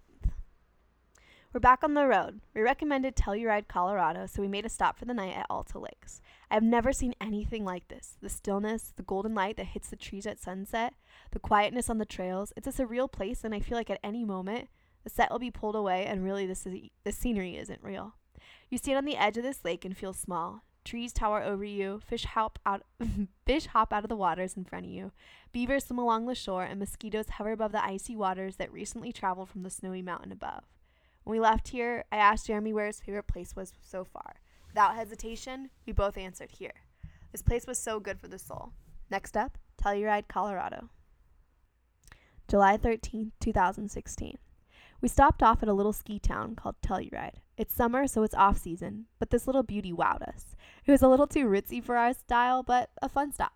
We're 1.54 1.60
back 1.60 1.84
on 1.84 1.94
the 1.94 2.06
road. 2.06 2.40
We 2.52 2.62
recommended 2.62 3.14
Telluride, 3.14 3.68
Colorado, 3.68 4.26
so 4.26 4.42
we 4.42 4.48
made 4.48 4.66
a 4.66 4.68
stop 4.68 4.98
for 4.98 5.04
the 5.04 5.14
night 5.14 5.36
at 5.36 5.46
Alta 5.48 5.78
Lakes. 5.78 6.20
I 6.54 6.58
have 6.58 6.62
never 6.62 6.92
seen 6.92 7.16
anything 7.20 7.64
like 7.64 7.88
this. 7.88 8.16
The 8.22 8.28
stillness, 8.28 8.92
the 8.94 9.02
golden 9.02 9.34
light 9.34 9.56
that 9.56 9.66
hits 9.66 9.88
the 9.88 9.96
trees 9.96 10.24
at 10.24 10.38
sunset, 10.38 10.94
the 11.32 11.40
quietness 11.40 11.90
on 11.90 11.98
the 11.98 12.04
trails. 12.04 12.52
It's 12.56 12.68
a 12.68 12.70
surreal 12.70 13.10
place, 13.10 13.42
and 13.42 13.52
I 13.52 13.58
feel 13.58 13.76
like 13.76 13.90
at 13.90 13.98
any 14.04 14.24
moment 14.24 14.68
the 15.02 15.10
set 15.10 15.32
will 15.32 15.40
be 15.40 15.50
pulled 15.50 15.74
away, 15.74 16.06
and 16.06 16.22
really 16.22 16.46
this 16.46 16.64
is, 16.64 16.90
the 17.02 17.10
scenery 17.10 17.56
isn't 17.56 17.82
real. 17.82 18.14
You 18.70 18.78
stand 18.78 18.98
on 18.98 19.04
the 19.04 19.16
edge 19.16 19.36
of 19.36 19.42
this 19.42 19.64
lake 19.64 19.84
and 19.84 19.96
feel 19.96 20.12
small. 20.12 20.62
Trees 20.84 21.12
tower 21.12 21.42
over 21.42 21.64
you, 21.64 22.00
fish 22.06 22.24
hop 22.24 22.60
out 22.64 22.84
fish 23.44 23.66
hop 23.66 23.92
out 23.92 24.04
of 24.04 24.08
the 24.08 24.14
waters 24.14 24.56
in 24.56 24.62
front 24.62 24.84
of 24.84 24.92
you. 24.92 25.10
Beavers 25.50 25.86
swim 25.86 25.98
along 25.98 26.26
the 26.26 26.36
shore 26.36 26.62
and 26.62 26.78
mosquitoes 26.78 27.30
hover 27.30 27.50
above 27.50 27.72
the 27.72 27.84
icy 27.84 28.14
waters 28.14 28.58
that 28.58 28.72
recently 28.72 29.10
traveled 29.10 29.48
from 29.48 29.64
the 29.64 29.70
snowy 29.70 30.02
mountain 30.02 30.30
above. 30.30 30.62
When 31.24 31.32
we 31.36 31.40
left 31.40 31.68
here, 31.68 32.04
I 32.12 32.16
asked 32.18 32.46
Jeremy 32.46 32.72
where 32.72 32.86
his 32.86 33.00
favorite 33.00 33.26
place 33.26 33.56
was 33.56 33.72
so 33.82 34.04
far. 34.04 34.36
Without 34.74 34.96
hesitation, 34.96 35.70
we 35.86 35.92
both 35.92 36.18
answered 36.18 36.50
here. 36.50 36.72
This 37.30 37.42
place 37.42 37.64
was 37.64 37.78
so 37.78 38.00
good 38.00 38.18
for 38.18 38.26
the 38.26 38.40
soul. 38.40 38.72
Next 39.08 39.36
up, 39.36 39.56
Telluride, 39.80 40.26
Colorado. 40.26 40.90
July 42.48 42.76
13, 42.76 43.30
2016. 43.38 44.36
We 45.00 45.08
stopped 45.08 45.44
off 45.44 45.62
at 45.62 45.68
a 45.68 45.72
little 45.72 45.92
ski 45.92 46.18
town 46.18 46.56
called 46.56 46.74
Telluride. 46.82 47.36
It's 47.56 47.72
summer, 47.72 48.08
so 48.08 48.24
it's 48.24 48.34
off 48.34 48.58
season, 48.58 49.06
but 49.20 49.30
this 49.30 49.46
little 49.46 49.62
beauty 49.62 49.92
wowed 49.92 50.22
us. 50.22 50.56
It 50.84 50.90
was 50.90 51.02
a 51.02 51.08
little 51.08 51.28
too 51.28 51.46
ritzy 51.46 51.80
for 51.80 51.96
our 51.96 52.12
style, 52.12 52.64
but 52.64 52.90
a 53.00 53.08
fun 53.08 53.30
stop. 53.30 53.52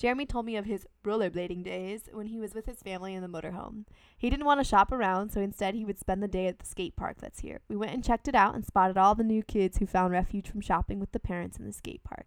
Jeremy 0.00 0.24
told 0.24 0.46
me 0.46 0.56
of 0.56 0.64
his 0.64 0.86
rollerblading 1.04 1.62
days 1.62 2.08
when 2.10 2.28
he 2.28 2.40
was 2.40 2.54
with 2.54 2.64
his 2.64 2.80
family 2.80 3.14
in 3.14 3.20
the 3.20 3.28
motorhome. 3.28 3.84
He 4.16 4.30
didn't 4.30 4.46
want 4.46 4.58
to 4.58 4.64
shop 4.64 4.90
around, 4.90 5.28
so 5.30 5.42
instead 5.42 5.74
he 5.74 5.84
would 5.84 5.98
spend 5.98 6.22
the 6.22 6.28
day 6.28 6.46
at 6.46 6.58
the 6.58 6.64
skate 6.64 6.96
park 6.96 7.18
that's 7.20 7.40
here. 7.40 7.60
We 7.68 7.76
went 7.76 7.92
and 7.92 8.02
checked 8.02 8.26
it 8.26 8.34
out 8.34 8.54
and 8.54 8.64
spotted 8.64 8.96
all 8.96 9.14
the 9.14 9.22
new 9.22 9.42
kids 9.42 9.76
who 9.76 9.84
found 9.84 10.12
refuge 10.12 10.48
from 10.48 10.62
shopping 10.62 11.00
with 11.00 11.12
the 11.12 11.20
parents 11.20 11.58
in 11.58 11.66
the 11.66 11.72
skate 11.74 12.02
park. 12.02 12.24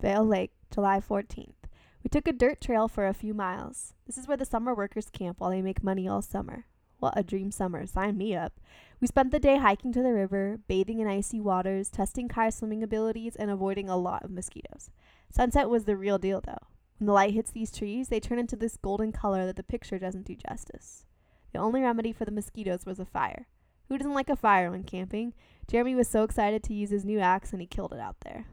Vail 0.00 0.26
Lake, 0.26 0.50
July 0.74 0.98
14th. 0.98 1.54
We 2.02 2.08
took 2.10 2.26
a 2.26 2.32
dirt 2.32 2.60
trail 2.60 2.88
for 2.88 3.06
a 3.06 3.14
few 3.14 3.32
miles. 3.32 3.94
This 4.06 4.18
is 4.18 4.26
where 4.26 4.36
the 4.36 4.44
summer 4.44 4.74
workers 4.74 5.08
camp 5.08 5.38
while 5.38 5.50
they 5.50 5.62
make 5.62 5.84
money 5.84 6.08
all 6.08 6.20
summer. 6.20 6.66
What 6.98 7.14
a 7.16 7.22
dream 7.22 7.50
summer. 7.50 7.86
Sign 7.86 8.16
me 8.16 8.34
up. 8.34 8.60
We 9.00 9.06
spent 9.06 9.30
the 9.30 9.38
day 9.38 9.58
hiking 9.58 9.92
to 9.92 10.02
the 10.02 10.12
river, 10.12 10.58
bathing 10.66 11.00
in 11.00 11.06
icy 11.06 11.40
waters, 11.40 11.90
testing 11.90 12.28
Kai's 12.28 12.54
swimming 12.54 12.82
abilities, 12.82 13.36
and 13.36 13.50
avoiding 13.50 13.88
a 13.88 13.96
lot 13.96 14.24
of 14.24 14.30
mosquitoes. 14.30 14.90
Sunset 15.30 15.68
was 15.68 15.84
the 15.84 15.96
real 15.96 16.18
deal, 16.18 16.40
though. 16.40 16.66
When 16.98 17.06
the 17.06 17.12
light 17.12 17.34
hits 17.34 17.50
these 17.50 17.76
trees, 17.76 18.08
they 18.08 18.20
turn 18.20 18.38
into 18.38 18.56
this 18.56 18.78
golden 18.78 19.12
color 19.12 19.44
that 19.44 19.56
the 19.56 19.62
picture 19.62 19.98
doesn't 19.98 20.26
do 20.26 20.34
justice. 20.34 21.04
The 21.52 21.58
only 21.58 21.82
remedy 21.82 22.12
for 22.12 22.24
the 22.24 22.30
mosquitoes 22.30 22.86
was 22.86 22.98
a 22.98 23.04
fire. 23.04 23.46
Who 23.88 23.98
doesn't 23.98 24.14
like 24.14 24.30
a 24.30 24.36
fire 24.36 24.70
when 24.70 24.82
camping? 24.82 25.34
Jeremy 25.68 25.94
was 25.94 26.08
so 26.08 26.22
excited 26.22 26.62
to 26.64 26.74
use 26.74 26.90
his 26.90 27.04
new 27.04 27.20
axe 27.20 27.52
and 27.52 27.60
he 27.60 27.66
killed 27.66 27.92
it 27.92 28.00
out 28.00 28.16
there. 28.24 28.46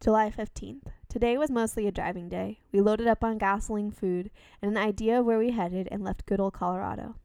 July 0.00 0.30
15th. 0.30 0.92
Today 1.08 1.38
was 1.38 1.50
mostly 1.50 1.86
a 1.86 1.92
driving 1.92 2.28
day. 2.28 2.60
We 2.70 2.82
loaded 2.82 3.06
up 3.06 3.24
on 3.24 3.38
gasoline, 3.38 3.90
food, 3.90 4.30
and 4.60 4.70
an 4.70 4.76
idea 4.76 5.20
of 5.20 5.24
where 5.24 5.38
we 5.38 5.52
headed 5.52 5.88
and 5.90 6.04
left 6.04 6.26
good 6.26 6.38
old 6.38 6.52
Colorado. 6.52 7.16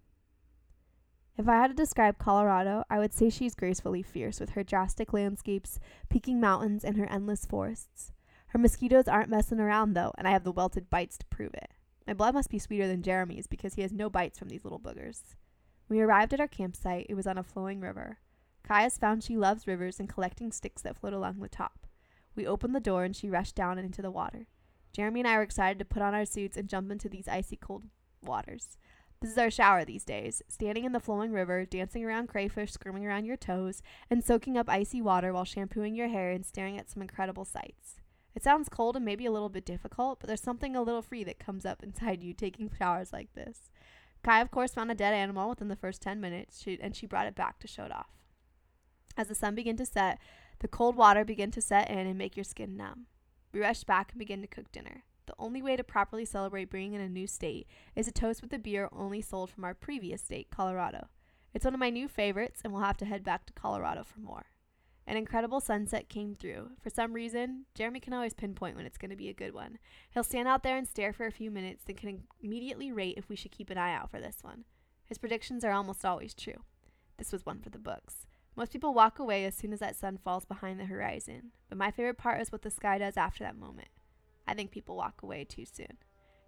If 1.37 1.49
I 1.49 1.55
had 1.55 1.67
to 1.67 1.73
describe 1.73 2.17
Colorado, 2.17 2.85
I 2.89 2.99
would 2.99 3.13
say 3.13 3.29
she's 3.29 3.55
gracefully 3.55 4.01
fierce 4.01 4.39
with 4.39 4.51
her 4.51 4.63
drastic 4.63 5.11
landscapes, 5.11 5.79
peaking 6.07 6.39
mountains, 6.39 6.85
and 6.85 6.95
her 6.95 7.07
endless 7.07 7.45
forests. 7.45 8.13
Her 8.47 8.59
mosquitoes 8.59 9.09
aren't 9.09 9.29
messing 9.29 9.59
around 9.59 9.95
though, 9.95 10.13
and 10.17 10.29
I 10.29 10.31
have 10.31 10.45
the 10.45 10.53
welted 10.53 10.89
bites 10.89 11.17
to 11.17 11.25
prove 11.25 11.53
it. 11.53 11.71
My 12.07 12.13
blood 12.13 12.35
must 12.35 12.49
be 12.49 12.59
sweeter 12.59 12.87
than 12.87 13.03
Jeremy's 13.03 13.47
because 13.47 13.73
he 13.73 13.81
has 13.81 13.91
no 13.91 14.09
bites 14.09 14.39
from 14.39 14.47
these 14.47 14.63
little 14.63 14.79
boogers. 14.79 15.35
When 15.87 15.99
we 15.99 16.03
arrived 16.03 16.33
at 16.33 16.39
our 16.39 16.47
campsite, 16.47 17.07
it 17.09 17.15
was 17.15 17.27
on 17.27 17.37
a 17.37 17.43
flowing 17.43 17.81
river. 17.81 18.19
Kai 18.63 18.83
has 18.83 18.97
found 18.97 19.23
she 19.23 19.35
loves 19.35 19.67
rivers 19.67 19.99
and 19.99 20.07
collecting 20.07 20.53
sticks 20.53 20.81
that 20.83 20.95
float 20.95 21.11
along 21.11 21.39
the 21.39 21.49
top. 21.49 21.82
We 22.35 22.47
opened 22.47 22.75
the 22.75 22.79
door 22.79 23.03
and 23.03 23.15
she 23.15 23.29
rushed 23.29 23.55
down 23.55 23.77
and 23.77 23.85
into 23.85 24.01
the 24.01 24.11
water. 24.11 24.47
Jeremy 24.91 25.21
and 25.21 25.27
I 25.27 25.37
were 25.37 25.43
excited 25.43 25.79
to 25.79 25.85
put 25.85 26.01
on 26.01 26.13
our 26.13 26.25
suits 26.25 26.57
and 26.57 26.69
jump 26.69 26.91
into 26.91 27.09
these 27.09 27.27
icy 27.27 27.55
cold 27.55 27.83
waters. 28.21 28.77
This 29.21 29.31
is 29.31 29.37
our 29.37 29.49
shower 29.49 29.85
these 29.85 30.03
days, 30.03 30.41
standing 30.49 30.83
in 30.83 30.91
the 30.91 30.99
flowing 30.99 31.31
river, 31.31 31.65
dancing 31.65 32.03
around 32.03 32.27
crayfish 32.27 32.73
screaming 32.73 33.05
around 33.05 33.25
your 33.25 33.37
toes, 33.37 33.81
and 34.09 34.23
soaking 34.23 34.57
up 34.57 34.69
icy 34.69 35.01
water 35.01 35.31
while 35.31 35.45
shampooing 35.45 35.95
your 35.95 36.09
hair 36.09 36.31
and 36.31 36.45
staring 36.45 36.77
at 36.77 36.89
some 36.89 37.01
incredible 37.01 37.45
sights. 37.45 38.01
It 38.35 38.43
sounds 38.43 38.67
cold 38.67 38.95
and 38.95 39.05
maybe 39.05 39.25
a 39.25 39.31
little 39.31 39.49
bit 39.49 39.65
difficult, 39.65 40.19
but 40.19 40.27
there's 40.27 40.41
something 40.41 40.75
a 40.75 40.81
little 40.81 41.01
free 41.01 41.23
that 41.23 41.39
comes 41.39 41.65
up 41.65 41.81
inside 41.83 42.21
you 42.21 42.33
taking 42.33 42.69
showers 42.77 43.13
like 43.13 43.33
this. 43.33 43.71
Kai, 44.23 44.41
of 44.41 44.51
course, 44.51 44.73
found 44.73 44.91
a 44.91 44.95
dead 44.95 45.13
animal 45.13 45.49
within 45.49 45.67
the 45.69 45.75
first 45.75 46.01
10 46.01 46.19
minutes, 46.19 46.63
and 46.81 46.95
she 46.95 47.05
brought 47.05 47.27
it 47.27 47.35
back 47.35 47.59
to 47.59 47.67
show 47.67 47.85
it 47.85 47.91
off. 47.91 48.09
As 49.15 49.27
the 49.27 49.35
sun 49.35 49.55
began 49.55 49.77
to 49.77 49.85
set, 49.85 50.19
the 50.59 50.67
cold 50.67 50.95
water 50.95 51.25
began 51.25 51.51
to 51.51 51.61
set 51.61 51.89
in 51.89 51.99
and 51.99 52.17
make 52.17 52.37
your 52.37 52.43
skin 52.43 52.75
numb. 52.77 53.07
We 53.53 53.61
rushed 53.61 53.85
back 53.85 54.11
and 54.11 54.19
began 54.19 54.41
to 54.41 54.47
cook 54.47 54.71
dinner. 54.71 55.03
The 55.25 55.35
only 55.39 55.61
way 55.61 55.75
to 55.75 55.83
properly 55.83 56.25
celebrate 56.25 56.69
being 56.69 56.93
in 56.93 57.01
a 57.01 57.07
new 57.07 57.27
state 57.27 57.67
is 57.95 58.07
a 58.07 58.11
toast 58.11 58.41
with 58.41 58.51
a 58.53 58.59
beer 58.59 58.89
only 58.91 59.21
sold 59.21 59.49
from 59.49 59.63
our 59.63 59.73
previous 59.73 60.21
state, 60.21 60.49
Colorado. 60.49 61.07
It's 61.53 61.65
one 61.65 61.73
of 61.73 61.79
my 61.79 61.89
new 61.89 62.07
favorites, 62.07 62.61
and 62.63 62.73
we'll 62.73 62.81
have 62.81 62.97
to 62.97 63.05
head 63.05 63.23
back 63.23 63.45
to 63.45 63.53
Colorado 63.53 64.03
for 64.03 64.19
more. 64.19 64.47
An 65.05 65.17
incredible 65.17 65.59
sunset 65.59 66.09
came 66.09 66.33
through. 66.33 66.71
For 66.81 66.89
some 66.89 67.13
reason, 67.13 67.65
Jeremy 67.75 67.99
can 67.99 68.13
always 68.13 68.33
pinpoint 68.33 68.75
when 68.75 68.85
it's 68.85 68.97
going 68.97 69.11
to 69.11 69.17
be 69.17 69.29
a 69.29 69.33
good 69.33 69.53
one. 69.53 69.77
He'll 70.09 70.23
stand 70.23 70.47
out 70.47 70.63
there 70.63 70.77
and 70.77 70.87
stare 70.87 71.13
for 71.13 71.25
a 71.25 71.31
few 71.31 71.51
minutes, 71.51 71.83
then 71.85 71.95
can 71.97 72.23
immediately 72.41 72.91
rate 72.91 73.15
if 73.17 73.29
we 73.29 73.35
should 73.35 73.51
keep 73.51 73.69
an 73.69 73.77
eye 73.77 73.93
out 73.93 74.09
for 74.09 74.19
this 74.19 74.37
one. 74.41 74.63
His 75.05 75.17
predictions 75.17 75.63
are 75.65 75.71
almost 75.71 76.05
always 76.05 76.33
true. 76.33 76.63
This 77.17 77.31
was 77.31 77.45
one 77.45 77.59
for 77.59 77.69
the 77.69 77.77
books. 77.77 78.25
Most 78.55 78.71
people 78.71 78.93
walk 78.93 79.17
away 79.17 79.45
as 79.45 79.55
soon 79.55 79.73
as 79.73 79.79
that 79.79 79.95
sun 79.95 80.19
falls 80.23 80.45
behind 80.45 80.79
the 80.79 80.85
horizon, 80.85 81.51
but 81.69 81.77
my 81.77 81.89
favorite 81.89 82.17
part 82.17 82.39
is 82.39 82.51
what 82.51 82.61
the 82.61 82.69
sky 82.69 82.99
does 82.99 83.17
after 83.17 83.43
that 83.43 83.57
moment. 83.57 83.87
I 84.47 84.53
think 84.53 84.69
people 84.69 84.95
walk 84.95 85.23
away 85.23 85.43
too 85.43 85.65
soon. 85.65 85.97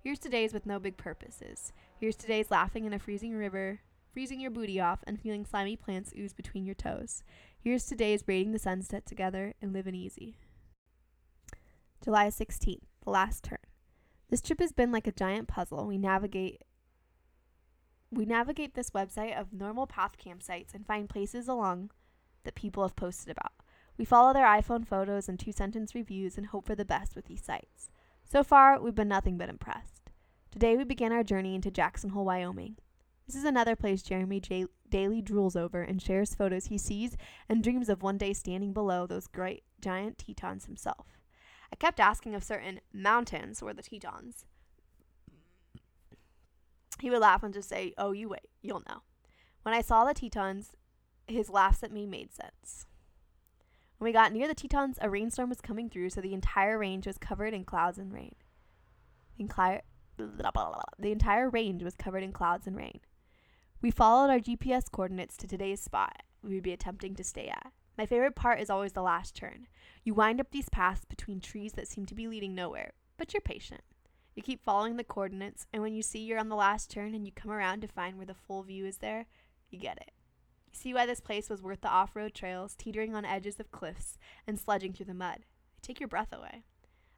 Here's 0.04 0.20
today's 0.20 0.54
with 0.54 0.68
no 0.68 0.80
big 0.80 0.98
purposes. 0.98 1.74
Here's 2.00 2.15
today's 2.15 2.52
laughing 2.52 2.86
in 2.86 2.94
a 2.94 3.00
freezing 3.00 3.34
river, 3.34 3.80
freezing 4.13 4.39
your 4.39 4.52
booty 4.52 4.80
off, 4.80 5.04
and 5.08 5.20
feeling 5.20 5.46
slimy 5.46 5.76
plants 5.76 6.13
ooze 6.15 6.32
between 6.32 6.63
your 6.63 6.76
toes. 6.76 7.24
Here's 7.60 7.86
today's 7.86 8.22
braiding 8.22 8.52
the 8.52 8.60
sunset 8.60 9.08
together 9.08 9.56
and 9.60 9.74
living 9.74 9.96
easy. 9.96 10.38
July 12.04 12.28
16th, 12.28 12.84
the 13.04 13.10
last 13.10 13.44
turn. 13.44 13.58
This 14.30 14.41
trip 14.41 14.60
has 14.60 14.72
been 14.72 14.91
like 14.91 15.08
a 15.08 15.12
giant 15.12 15.48
puzzle. 15.48 15.88
We 15.88 15.98
navigate 15.98 16.62
we 18.15 18.25
navigate 18.25 18.73
this 18.73 18.91
website 18.91 19.39
of 19.39 19.54
normal 19.54 19.88
path 19.88 20.13
campsites 20.17 20.73
and 20.73 20.86
find 20.86 21.10
places 21.10 21.47
along 21.47 21.91
that 22.43 22.56
people 22.56 22.84
have 22.84 22.95
posted 22.95 23.30
about. 23.30 23.51
We 23.97 24.06
follow 24.06 24.34
their 24.34 24.45
iPhone 24.45 24.88
photos 24.88 25.30
and 25.30 25.39
two 25.39 25.51
sentence 25.51 25.95
reviews 25.95 26.38
and 26.38 26.47
hope 26.47 26.65
for 26.65 26.75
the 26.75 26.86
best 26.86 27.15
with 27.15 27.25
these 27.25 27.43
sites. 27.43 27.89
So 28.23 28.43
far, 28.43 28.82
we've 28.82 28.95
been 28.95 29.08
nothing 29.08 29.38
but 29.38 29.49
impressed. 29.49 30.10
Today, 30.51 30.75
we 30.75 30.84
begin 30.84 31.12
our 31.12 31.23
journey 31.23 31.56
into 31.56 31.71
Jackson 31.71 32.12
Hole, 32.12 32.25
Wyoming. 32.25 32.78
This 33.28 33.36
is 33.36 33.43
another 33.43 33.75
place 33.75 34.01
Jeremy 34.01 34.39
J- 34.39 34.67
daily 34.89 35.21
drools 35.21 35.56
over 35.56 35.82
and 35.82 36.01
shares 36.01 36.36
photos 36.36 36.67
he 36.67 36.78
sees 36.78 37.17
and 37.49 37.63
dreams 37.63 37.89
of 37.89 38.04
one 38.04 38.17
day 38.17 38.34
standing 38.34 38.71
below 38.71 39.08
those 39.08 39.28
great 39.28 39.63
giant 39.82 40.17
Tetons 40.17 40.65
himself. 40.65 41.19
I 41.71 41.75
kept 41.75 41.99
asking 41.99 42.34
if 42.34 42.43
certain 42.43 42.82
mountains 42.93 43.62
were 43.62 43.73
the 43.73 43.82
Tetons, 43.82 44.45
he 46.99 47.10
would 47.10 47.21
laugh 47.21 47.43
and 47.43 47.53
just 47.53 47.69
say, 47.69 47.93
Oh, 47.97 48.12
you 48.12 48.29
wait, 48.29 48.49
you'll 48.62 48.84
know. 48.88 49.01
When 49.63 49.73
I 49.73 49.81
saw 49.81 50.05
the 50.05 50.13
Tetons, 50.13 50.75
his 51.27 51.49
laughs 51.49 51.84
at 51.84 51.91
me 51.91 52.05
made 52.05 52.34
sense. 52.34 52.86
When 53.97 54.10
we 54.10 54.13
got 54.13 54.34
near 54.34 54.47
the 54.47 54.53
Tetons, 54.53 54.97
a 55.01 55.10
rainstorm 55.10 55.49
was 55.49 55.62
coming 55.62 55.89
through, 55.89 56.10
so 56.10 56.21
the 56.21 56.34
entire 56.34 56.77
range 56.77 57.08
was 57.08 57.17
covered 57.17 57.53
in 57.53 57.63
clouds 57.63 57.97
and 57.97 58.13
rain. 58.13 58.36
The 59.38 59.43
entire, 59.43 59.81
the 60.17 61.12
entire 61.12 61.49
range 61.49 61.84
was 61.84 61.95
covered 61.95 62.23
in 62.23 62.31
clouds 62.31 62.67
and 62.67 62.75
rain. 62.75 62.99
We 63.81 63.91
followed 63.91 64.29
our 64.29 64.39
GPS 64.39 64.91
coordinates 64.91 65.38
to 65.38 65.47
today's 65.47 65.81
spot 65.81 66.23
we 66.45 66.55
would 66.55 66.63
be 66.63 66.73
attempting 66.73 67.15
to 67.15 67.23
stay 67.23 67.47
at. 67.47 67.71
My 67.97 68.05
favorite 68.05 68.36
part 68.36 68.60
is 68.60 68.69
always 68.69 68.93
the 68.93 69.01
last 69.01 69.36
turn. 69.36 69.67
You 70.03 70.13
wind 70.13 70.39
up 70.39 70.51
these 70.51 70.69
paths 70.69 71.05
between 71.05 71.39
trees 71.39 71.73
that 71.73 71.88
seem 71.88 72.05
to 72.08 72.15
be 72.15 72.27
leading 72.27 72.53
nowhere, 72.53 72.91
but 73.17 73.34
you're 73.34 73.41
patient. 73.41 73.81
You 74.36 74.43
keep 74.43 74.63
following 74.63 74.98
the 74.98 75.04
coordinates, 75.06 75.65
and 75.71 75.82
when 75.82 75.93
you 75.93 76.02
see 76.02 76.19
you're 76.19 76.39
on 76.39 76.50
the 76.50 76.58
last 76.58 76.91
turn 76.91 77.15
and 77.15 77.26
you 77.26 77.32
come 77.32 77.52
around 77.52 77.82
to 77.82 77.88
find 77.88 78.17
where 78.17 78.26
the 78.26 78.34
full 78.34 78.63
view 78.63 78.86
is 78.86 78.98
there, 78.98 79.28
you 79.69 79.80
get 79.80 79.98
it. 79.98 80.12
You 80.67 80.78
see 80.78 80.93
why 80.93 81.06
this 81.06 81.21
place 81.21 81.50
was 81.50 81.62
worth 81.62 81.80
the 81.80 81.89
off 81.89 82.17
road 82.17 82.34
trails, 82.34 82.76
teetering 82.78 83.15
on 83.15 83.24
edges 83.24 83.62
of 83.62 83.71
cliffs, 83.71 84.17
and 84.45 84.60
sledging 84.60 84.91
through 84.91 85.06
the 85.06 85.13
mud. 85.13 85.45
They 85.76 85.88
take 85.88 86.02
your 86.02 86.10
breath 86.10 86.34
away. 86.34 86.63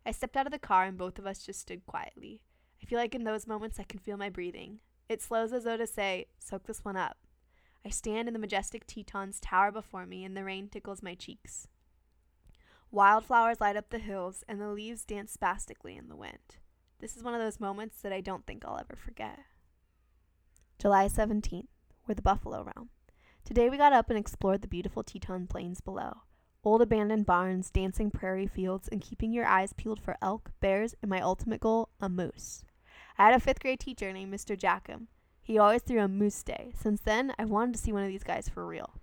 I 0.06 0.12
stepped 0.12 0.38
out 0.38 0.46
of 0.46 0.52
the 0.52 0.60
car, 0.60 0.86
and 0.86 0.96
both 0.96 1.18
of 1.18 1.26
us 1.26 1.44
just 1.44 1.60
stood 1.60 1.88
quietly. 1.88 2.40
I 2.82 2.86
feel 2.86 3.00
like 3.00 3.16
in 3.16 3.24
those 3.24 3.48
moments 3.48 3.80
I 3.80 3.84
can 3.84 4.00
feel 4.00 4.18
my 4.18 4.30
breathing. 4.30 4.80
It 5.10 5.24
slows 5.24 5.54
as 5.54 5.64
though 5.64 5.78
to 5.78 5.88
say, 5.88 6.28
Soak 6.38 6.68
this 6.68 6.86
one 6.86 6.98
up. 6.98 7.18
I 7.84 7.90
stand 7.90 8.28
in 8.28 8.34
the 8.34 8.40
majestic 8.40 8.86
Tetons 8.86 9.40
tower 9.40 9.72
before 9.72 10.06
me, 10.06 10.24
and 10.24 10.38
the 10.38 10.44
rain 10.44 10.70
tickles 10.70 11.02
my 11.02 11.16
cheeks. 11.16 11.68
Wildflowers 12.92 13.60
light 13.60 13.76
up 13.76 13.90
the 13.90 13.98
hills, 13.98 14.44
and 14.48 14.62
the 14.62 14.70
leaves 14.70 15.04
dance 15.04 15.32
spastically 15.32 15.98
in 15.98 16.10
the 16.10 16.16
wind. 16.16 16.58
This 17.00 17.16
is 17.16 17.24
one 17.24 17.36
of 17.36 17.40
those 17.40 17.60
moments 17.60 18.02
that 18.02 18.12
I 18.12 18.22
don't 18.22 18.48
think 18.48 18.66
I'll 18.66 18.80
ever 18.80 18.96
forget. 18.96 19.38
July 20.80 21.08
17th, 21.08 21.68
we're 22.08 22.16
the 22.16 22.24
buffalo 22.24 22.64
realm. 22.64 22.90
Today 23.46 23.70
we 23.70 23.78
got 23.78 23.94
up 23.94 24.10
and 24.10 24.18
explored 24.18 24.64
the 24.64 24.68
beautiful 24.68 25.04
Teton 25.04 25.46
Plains 25.46 25.80
below. 25.80 26.22
Old 26.64 26.82
abandoned 26.82 27.28
barns, 27.28 27.70
dancing 27.70 28.10
prairie 28.10 28.48
fields, 28.48 28.90
and 28.92 29.00
keeping 29.00 29.32
your 29.32 29.46
eyes 29.46 29.74
peeled 29.74 30.02
for 30.02 30.18
elk, 30.24 30.50
bears, 30.60 30.96
and 31.04 31.10
my 31.10 31.22
ultimate 31.22 31.62
goal, 31.62 31.90
a 32.02 32.10
moose. 32.10 32.64
I 33.16 33.26
had 33.26 33.36
a 33.36 33.40
fifth 33.40 33.60
grade 33.60 33.80
teacher 33.80 34.12
named 34.12 34.34
Mr. 34.34 34.58
Jackham. 34.58 35.08
He 35.40 35.60
always 35.60 35.84
threw 35.84 36.02
a 36.02 36.08
moose 36.08 36.42
day. 36.42 36.72
Since 36.76 37.02
then, 37.02 37.32
I've 37.38 37.52
wanted 37.52 37.76
to 37.76 37.80
see 37.80 37.94
one 37.94 38.04
of 38.04 38.10
these 38.10 38.24
guys 38.24 38.50
for 38.50 38.66
real. 38.66 38.96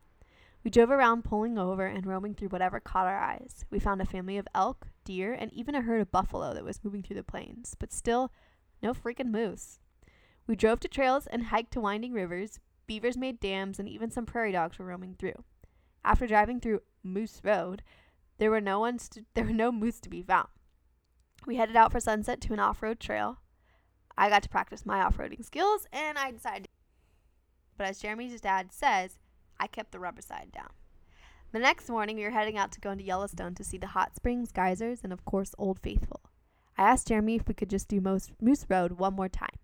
We 0.64 0.70
drove 0.70 0.90
around 0.90 1.24
pulling 1.24 1.58
over 1.58 1.86
and 1.86 2.04
roaming 2.04 2.34
through 2.34 2.48
whatever 2.48 2.80
caught 2.80 3.06
our 3.06 3.20
eyes. 3.20 3.64
We 3.70 3.78
found 3.78 4.02
a 4.02 4.04
family 4.04 4.36
of 4.36 4.48
elk, 4.52 4.88
deer, 5.04 5.32
and 5.32 5.52
even 5.52 5.74
a 5.74 5.82
herd 5.82 6.00
of 6.00 6.10
buffalo 6.10 6.54
that 6.54 6.64
was 6.64 6.82
moving 6.82 7.02
through 7.02 7.16
the 7.16 7.22
plains, 7.22 7.76
but 7.78 7.92
still, 7.92 8.32
no 8.82 8.92
freaking 8.92 9.30
moose. 9.30 9.78
We 10.46 10.56
drove 10.56 10.80
to 10.80 10.88
trails 10.88 11.26
and 11.26 11.44
hiked 11.44 11.72
to 11.72 11.80
winding 11.80 12.12
rivers, 12.12 12.60
beavers 12.86 13.16
made 13.16 13.40
dams, 13.40 13.78
and 13.78 13.88
even 13.88 14.10
some 14.10 14.26
prairie 14.26 14.52
dogs 14.52 14.78
were 14.78 14.86
roaming 14.86 15.14
through. 15.18 15.44
After 16.04 16.26
driving 16.26 16.60
through 16.60 16.80
Moose 17.02 17.40
Road, 17.42 17.82
there 18.38 18.50
were 18.50 18.60
no 18.60 18.80
ones 18.80 19.08
to, 19.10 19.24
there 19.34 19.44
were 19.44 19.52
no 19.52 19.72
moose 19.72 20.00
to 20.00 20.10
be 20.10 20.22
found. 20.22 20.48
We 21.46 21.56
headed 21.56 21.76
out 21.76 21.92
for 21.92 22.00
sunset 22.00 22.40
to 22.42 22.52
an 22.52 22.60
off-road 22.60 23.00
trail. 23.00 23.38
I 24.16 24.28
got 24.28 24.42
to 24.44 24.48
practice 24.48 24.86
my 24.86 25.02
off 25.02 25.18
roading 25.18 25.44
skills 25.44 25.86
and 25.92 26.16
I 26.18 26.30
decided. 26.30 26.64
To- 26.64 26.70
but 27.76 27.86
as 27.88 27.98
Jeremy's 27.98 28.40
dad 28.40 28.72
says, 28.72 29.18
I 29.58 29.66
kept 29.66 29.92
the 29.92 29.98
rubber 29.98 30.22
side 30.22 30.52
down. 30.52 30.70
The 31.54 31.60
next 31.60 31.88
morning, 31.88 32.16
we 32.16 32.24
were 32.24 32.30
heading 32.30 32.58
out 32.58 32.72
to 32.72 32.80
go 32.80 32.90
into 32.90 33.04
Yellowstone 33.04 33.54
to 33.54 33.62
see 33.62 33.78
the 33.78 33.86
hot 33.86 34.16
springs, 34.16 34.50
geysers, 34.50 35.02
and 35.04 35.12
of 35.12 35.24
course, 35.24 35.54
Old 35.56 35.78
Faithful. 35.78 36.20
I 36.76 36.82
asked 36.82 37.06
Jeremy 37.06 37.36
if 37.36 37.46
we 37.46 37.54
could 37.54 37.70
just 37.70 37.86
do 37.86 38.00
Moose, 38.00 38.66
Road 38.68 38.98
one 38.98 39.14
more 39.14 39.28
time. 39.28 39.56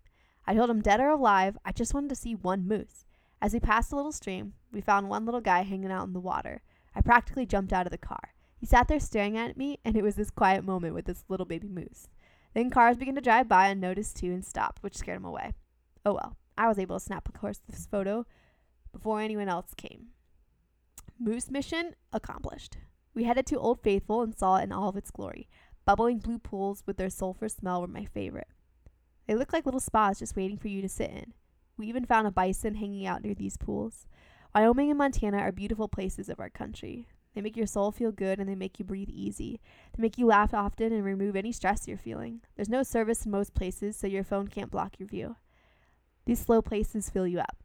I 0.47 0.53
told 0.53 0.69
him, 0.69 0.81
dead 0.81 1.01
or 1.01 1.09
alive, 1.09 1.57
I 1.65 1.73
just 1.73 1.93
wanted 1.93 2.07
to 2.11 2.15
see 2.15 2.33
one 2.33 2.65
moose. 2.65 3.03
As 3.41 3.51
we 3.51 3.59
passed 3.59 3.91
a 3.91 3.97
little 3.97 4.13
stream, 4.13 4.53
we 4.71 4.79
found 4.79 5.09
one 5.09 5.25
little 5.25 5.41
guy 5.41 5.63
hanging 5.63 5.91
out 5.91 6.07
in 6.07 6.13
the 6.13 6.21
water. 6.21 6.61
I 6.95 7.01
practically 7.01 7.45
jumped 7.45 7.73
out 7.73 7.87
of 7.87 7.91
the 7.91 7.97
car. 7.97 8.35
He 8.55 8.65
sat 8.65 8.87
there 8.87 8.97
staring 9.01 9.37
at 9.37 9.57
me, 9.57 9.77
and 9.83 9.97
it 9.97 10.01
was 10.01 10.15
this 10.15 10.31
quiet 10.31 10.63
moment 10.63 10.93
with 10.93 11.03
this 11.03 11.25
little 11.27 11.45
baby 11.45 11.67
moose. 11.67 12.07
Then 12.53 12.69
cars 12.69 12.95
began 12.95 13.15
to 13.15 13.21
drive 13.21 13.49
by 13.49 13.67
and 13.67 13.81
noticed 13.81 14.15
too 14.15 14.31
and 14.31 14.45
stopped, 14.45 14.81
which 14.81 14.95
scared 14.95 15.17
him 15.17 15.25
away. 15.25 15.51
Oh 16.05 16.13
well, 16.13 16.37
I 16.57 16.69
was 16.69 16.79
able 16.79 16.97
to 16.97 17.03
snap, 17.03 17.27
of 17.27 17.33
course, 17.33 17.59
this 17.67 17.85
photo 17.85 18.25
before 18.93 19.19
anyone 19.19 19.49
else 19.49 19.73
came. 19.75 20.11
Moose 21.23 21.51
mission 21.51 21.93
accomplished. 22.11 22.77
We 23.13 23.25
headed 23.25 23.45
to 23.45 23.59
Old 23.59 23.83
Faithful 23.83 24.23
and 24.23 24.35
saw 24.35 24.55
it 24.55 24.63
in 24.63 24.71
all 24.71 24.89
of 24.89 24.97
its 24.97 25.11
glory. 25.11 25.47
Bubbling 25.85 26.17
blue 26.17 26.39
pools 26.39 26.81
with 26.87 26.97
their 26.97 27.11
sulfur 27.11 27.47
smell 27.47 27.79
were 27.79 27.87
my 27.87 28.05
favorite. 28.05 28.47
They 29.27 29.35
look 29.35 29.53
like 29.53 29.65
little 29.65 29.79
spas 29.79 30.17
just 30.17 30.35
waiting 30.35 30.57
for 30.57 30.67
you 30.67 30.81
to 30.81 30.89
sit 30.89 31.11
in. 31.11 31.33
We 31.77 31.85
even 31.85 32.05
found 32.05 32.25
a 32.25 32.31
bison 32.31 32.73
hanging 32.73 33.05
out 33.05 33.23
near 33.23 33.35
these 33.35 33.55
pools. 33.55 34.07
Wyoming 34.55 34.89
and 34.89 34.97
Montana 34.97 35.37
are 35.37 35.51
beautiful 35.51 35.87
places 35.87 36.27
of 36.27 36.39
our 36.39 36.49
country. 36.49 37.07
They 37.35 37.41
make 37.41 37.55
your 37.55 37.67
soul 37.67 37.91
feel 37.91 38.11
good 38.11 38.39
and 38.39 38.49
they 38.49 38.55
make 38.55 38.79
you 38.79 38.85
breathe 38.85 39.09
easy. 39.11 39.61
They 39.95 40.01
make 40.01 40.17
you 40.17 40.25
laugh 40.25 40.55
often 40.55 40.91
and 40.91 41.05
remove 41.05 41.35
any 41.35 41.51
stress 41.51 41.87
you're 41.87 41.97
feeling. 41.97 42.41
There's 42.55 42.67
no 42.67 42.81
service 42.81 43.27
in 43.27 43.31
most 43.31 43.53
places, 43.53 43.95
so 43.95 44.07
your 44.07 44.23
phone 44.23 44.47
can't 44.47 44.71
block 44.71 44.95
your 44.97 45.07
view. 45.07 45.35
These 46.25 46.39
slow 46.39 46.63
places 46.63 47.11
fill 47.11 47.27
you 47.27 47.37
up. 47.41 47.57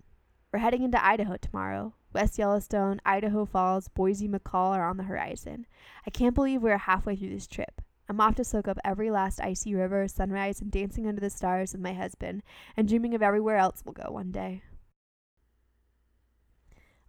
We're 0.53 0.61
heading 0.61 0.83
into 0.83 1.03
Idaho 1.03 1.37
tomorrow. 1.38 1.95
West 2.16 2.38
Yellowstone, 2.38 2.98
Idaho 3.05 3.44
Falls, 3.44 3.88
Boise 3.88 4.26
McCall 4.26 4.74
are 4.74 4.88
on 4.88 4.96
the 4.96 5.02
horizon. 5.02 5.66
I 6.07 6.11
can't 6.11 6.35
believe 6.35 6.62
we're 6.62 6.79
halfway 6.79 7.14
through 7.14 7.29
this 7.29 7.46
trip. 7.46 7.83
I'm 8.09 8.22
off 8.22 8.37
to 8.37 8.44
soak 8.44 8.66
up 8.68 8.79
every 8.83 9.11
last 9.11 9.38
icy 9.38 9.74
river, 9.74 10.09
sunrise, 10.09 10.62
and 10.62 10.70
dancing 10.70 11.07
under 11.07 11.20
the 11.20 11.29
stars 11.29 11.72
with 11.72 11.83
my 11.83 11.92
husband, 11.92 12.42
and 12.74 12.88
dreaming 12.88 13.14
of 13.14 13.20
everywhere 13.20 13.59
else 13.59 13.83
we'll 13.85 13.92
go 13.92 14.11
one 14.11 14.31
day. 14.31 14.62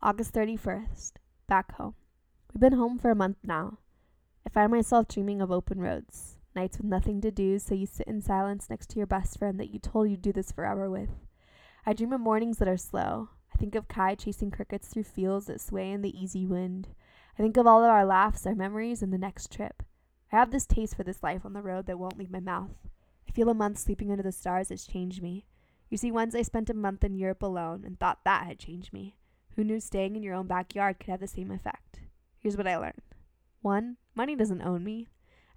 August 0.02 0.34
31st. 0.34 1.14
Back 1.48 1.74
home. 1.76 1.96
We've 2.54 2.60
been 2.60 2.74
home 2.74 3.00
for 3.00 3.10
a 3.10 3.16
month 3.16 3.38
now. 3.46 3.78
I 4.46 4.50
find 4.50 4.74
myself 4.74 5.08
dreaming 5.08 5.42
of 5.42 5.54
open 5.54 5.80
roads, 5.80 6.36
nights 6.54 6.80
with 6.80 6.86
nothing 6.86 7.22
to 7.22 7.32
do, 7.32 7.60
so 7.60 7.76
you 7.76 7.86
sit 7.86 8.08
in 8.08 8.20
silence 8.20 8.70
next 8.70 8.90
to 8.90 8.98
your 8.98 9.08
best 9.08 9.40
friend 9.40 9.58
that 9.62 9.72
you 9.72 9.80
told 9.80 10.10
you'd 10.10 10.22
do 10.22 10.34
this 10.34 10.52
forever 10.52 10.90
with. 10.90 11.12
I 11.86 11.94
dream 11.94 12.12
of 12.12 12.20
mornings 12.20 12.58
that 12.58 12.68
are 12.68 12.76
slow. 12.76 13.30
I 13.58 13.60
think 13.60 13.74
of 13.74 13.88
Kai 13.88 14.14
chasing 14.14 14.52
crickets 14.52 14.88
through 14.88 15.04
fields 15.04 15.48
that 15.48 15.60
sway 15.60 15.90
in 15.90 16.04
the 16.04 16.16
easy 16.16 16.46
wind. 16.46 16.90
I 17.40 17.42
think 17.42 17.58
of 17.58 17.66
all 17.66 17.84
of 17.84 17.90
our 17.90 18.06
laughs, 18.06 18.46
our 18.46 18.54
memories, 18.54 19.02
and 19.02 19.12
the 19.12 19.18
next 19.18 19.52
trip. 19.52 19.82
I 20.32 20.36
have 20.36 20.52
this 20.52 20.68
taste 20.68 20.96
for 20.96 21.04
this 21.04 21.24
life 21.24 21.44
on 21.44 21.54
the 21.54 21.64
road 21.64 21.88
that 21.88 21.98
won't 21.98 22.20
leave 22.20 22.30
my 22.30 22.40
mouth. 22.40 22.76
I 23.28 23.32
feel 23.32 23.50
a 23.50 23.56
month 23.56 23.80
sleeping 23.80 24.12
under 24.12 24.22
the 24.22 24.32
stars 24.32 24.70
has 24.70 24.86
changed 24.86 25.24
me. 25.24 25.48
You 25.90 25.98
see, 25.98 26.12
once 26.12 26.36
I 26.36 26.44
spent 26.44 26.70
a 26.70 26.76
month 26.76 27.04
in 27.04 27.16
Europe 27.16 27.42
alone 27.42 27.84
and 27.84 28.00
thought 28.00 28.24
that 28.26 28.46
had 28.46 28.60
changed 28.60 28.94
me. 28.94 29.16
Who 29.56 29.64
knew 29.64 29.80
staying 29.80 30.16
in 30.16 30.22
your 30.22 30.36
own 30.36 30.46
backyard 30.46 31.00
could 31.00 31.10
have 31.10 31.20
the 31.20 31.28
same 31.28 31.50
effect? 31.50 32.02
Here's 32.38 32.58
what 32.58 32.68
I 32.68 32.78
learned. 32.78 33.02
One, 33.62 33.98
money 34.14 34.36
doesn't 34.36 34.62
own 34.62 34.84
me. 34.84 35.08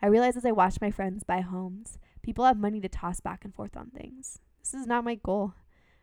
I 0.01 0.07
realize 0.07 0.39
as 0.39 0.47
I 0.47 0.53
watch 0.53 0.81
my 0.81 0.91
friends 0.91 1.23
buy 1.23 1.43
homes, 1.43 1.99
people 2.23 2.47
have 2.47 2.57
money 2.57 2.81
to 2.81 2.89
toss 2.89 3.21
back 3.21 3.45
and 3.45 3.55
forth 3.55 3.77
on 3.77 3.91
things. 3.91 4.39
This 4.61 4.73
is 4.73 4.87
not 4.87 5.05
my 5.05 5.17
goal. 5.17 5.53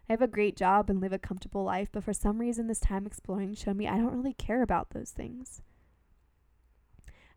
I 0.10 0.14
have 0.14 0.22
a 0.22 0.28
great 0.28 0.56
job 0.56 0.90
and 0.90 1.02
live 1.02 1.12
a 1.12 1.20
comfortable 1.20 1.64
life, 1.64 1.90
but 1.92 2.04
for 2.04 2.14
some 2.14 2.40
reason, 2.40 2.68
this 2.68 2.80
time 2.80 3.06
exploring 3.06 3.56
showed 3.56 3.76
me 3.76 3.88
I 3.88 3.98
don't 3.98 4.16
really 4.16 4.34
care 4.34 4.62
about 4.62 4.92
those 4.92 5.12
things. 5.12 5.62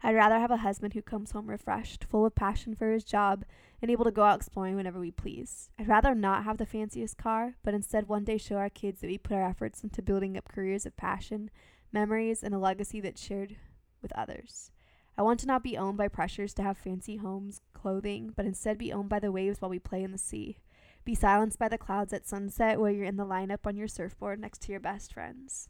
I'd 0.03 0.15
rather 0.15 0.39
have 0.39 0.51
a 0.51 0.59
husband 0.59 0.95
who 0.95 1.03
comes 1.03 1.33
home 1.33 1.49
refreshed, 1.49 2.05
full 2.05 2.25
of 2.25 2.35
passion 2.35 2.75
for 2.75 2.91
his 2.91 3.05
job, 3.05 3.45
and 3.83 3.91
able 3.91 4.05
to 4.05 4.11
go 4.11 4.23
out 4.23 4.39
exploring 4.39 4.77
whenever 4.77 4.99
we 4.99 5.11
please. 5.11 5.71
I'd 5.79 5.89
rather 5.89 6.15
not 6.15 6.45
have 6.45 6.57
the 6.57 6.65
fanciest 6.65 7.19
car, 7.19 7.57
but 7.63 7.75
instead 7.75 8.09
one 8.09 8.25
day 8.25 8.39
show 8.39 8.57
our 8.57 8.71
kids 8.71 9.01
that 9.01 9.09
we 9.09 9.19
put 9.19 9.37
our 9.37 9.47
efforts 9.47 9.83
into 9.83 10.01
building 10.01 10.37
up 10.39 10.49
careers 10.49 10.87
of 10.87 10.97
passion, 10.97 11.51
memories, 11.93 12.43
and 12.43 12.55
a 12.55 12.59
legacy 12.59 13.01
that's 13.01 13.23
shared 13.23 13.57
with 14.01 14.13
others. 14.13 14.71
I 15.19 15.23
want 15.23 15.41
to 15.41 15.47
not 15.47 15.63
be 15.63 15.77
owned 15.77 15.99
by 15.99 16.09
pressures 16.09 16.55
to 16.55 16.63
have 16.63 16.79
fancy 16.79 17.17
homes, 17.17 17.61
clothing, 17.75 18.33
but 18.35 18.47
instead 18.47 18.79
be 18.79 18.93
owned 18.93 19.11
by 19.11 19.19
the 19.19 19.33
waves 19.33 19.61
while 19.61 19.71
we 19.71 19.79
play 19.79 20.03
in 20.03 20.13
the 20.13 20.19
sea. 20.19 20.59
Be 21.05 21.15
silenced 21.15 21.59
by 21.59 21.69
the 21.69 21.79
clouds 21.79 22.13
at 22.13 22.27
sunset 22.27 22.79
while 22.79 22.91
you're 22.91 23.05
in 23.05 23.17
the 23.17 23.27
lineup 23.27 23.67
on 23.67 23.77
your 23.77 23.89
surfboard 23.89 24.39
next 24.39 24.63
to 24.63 24.73
your 24.73 24.81
best 24.81 25.15
friends. 25.15 25.69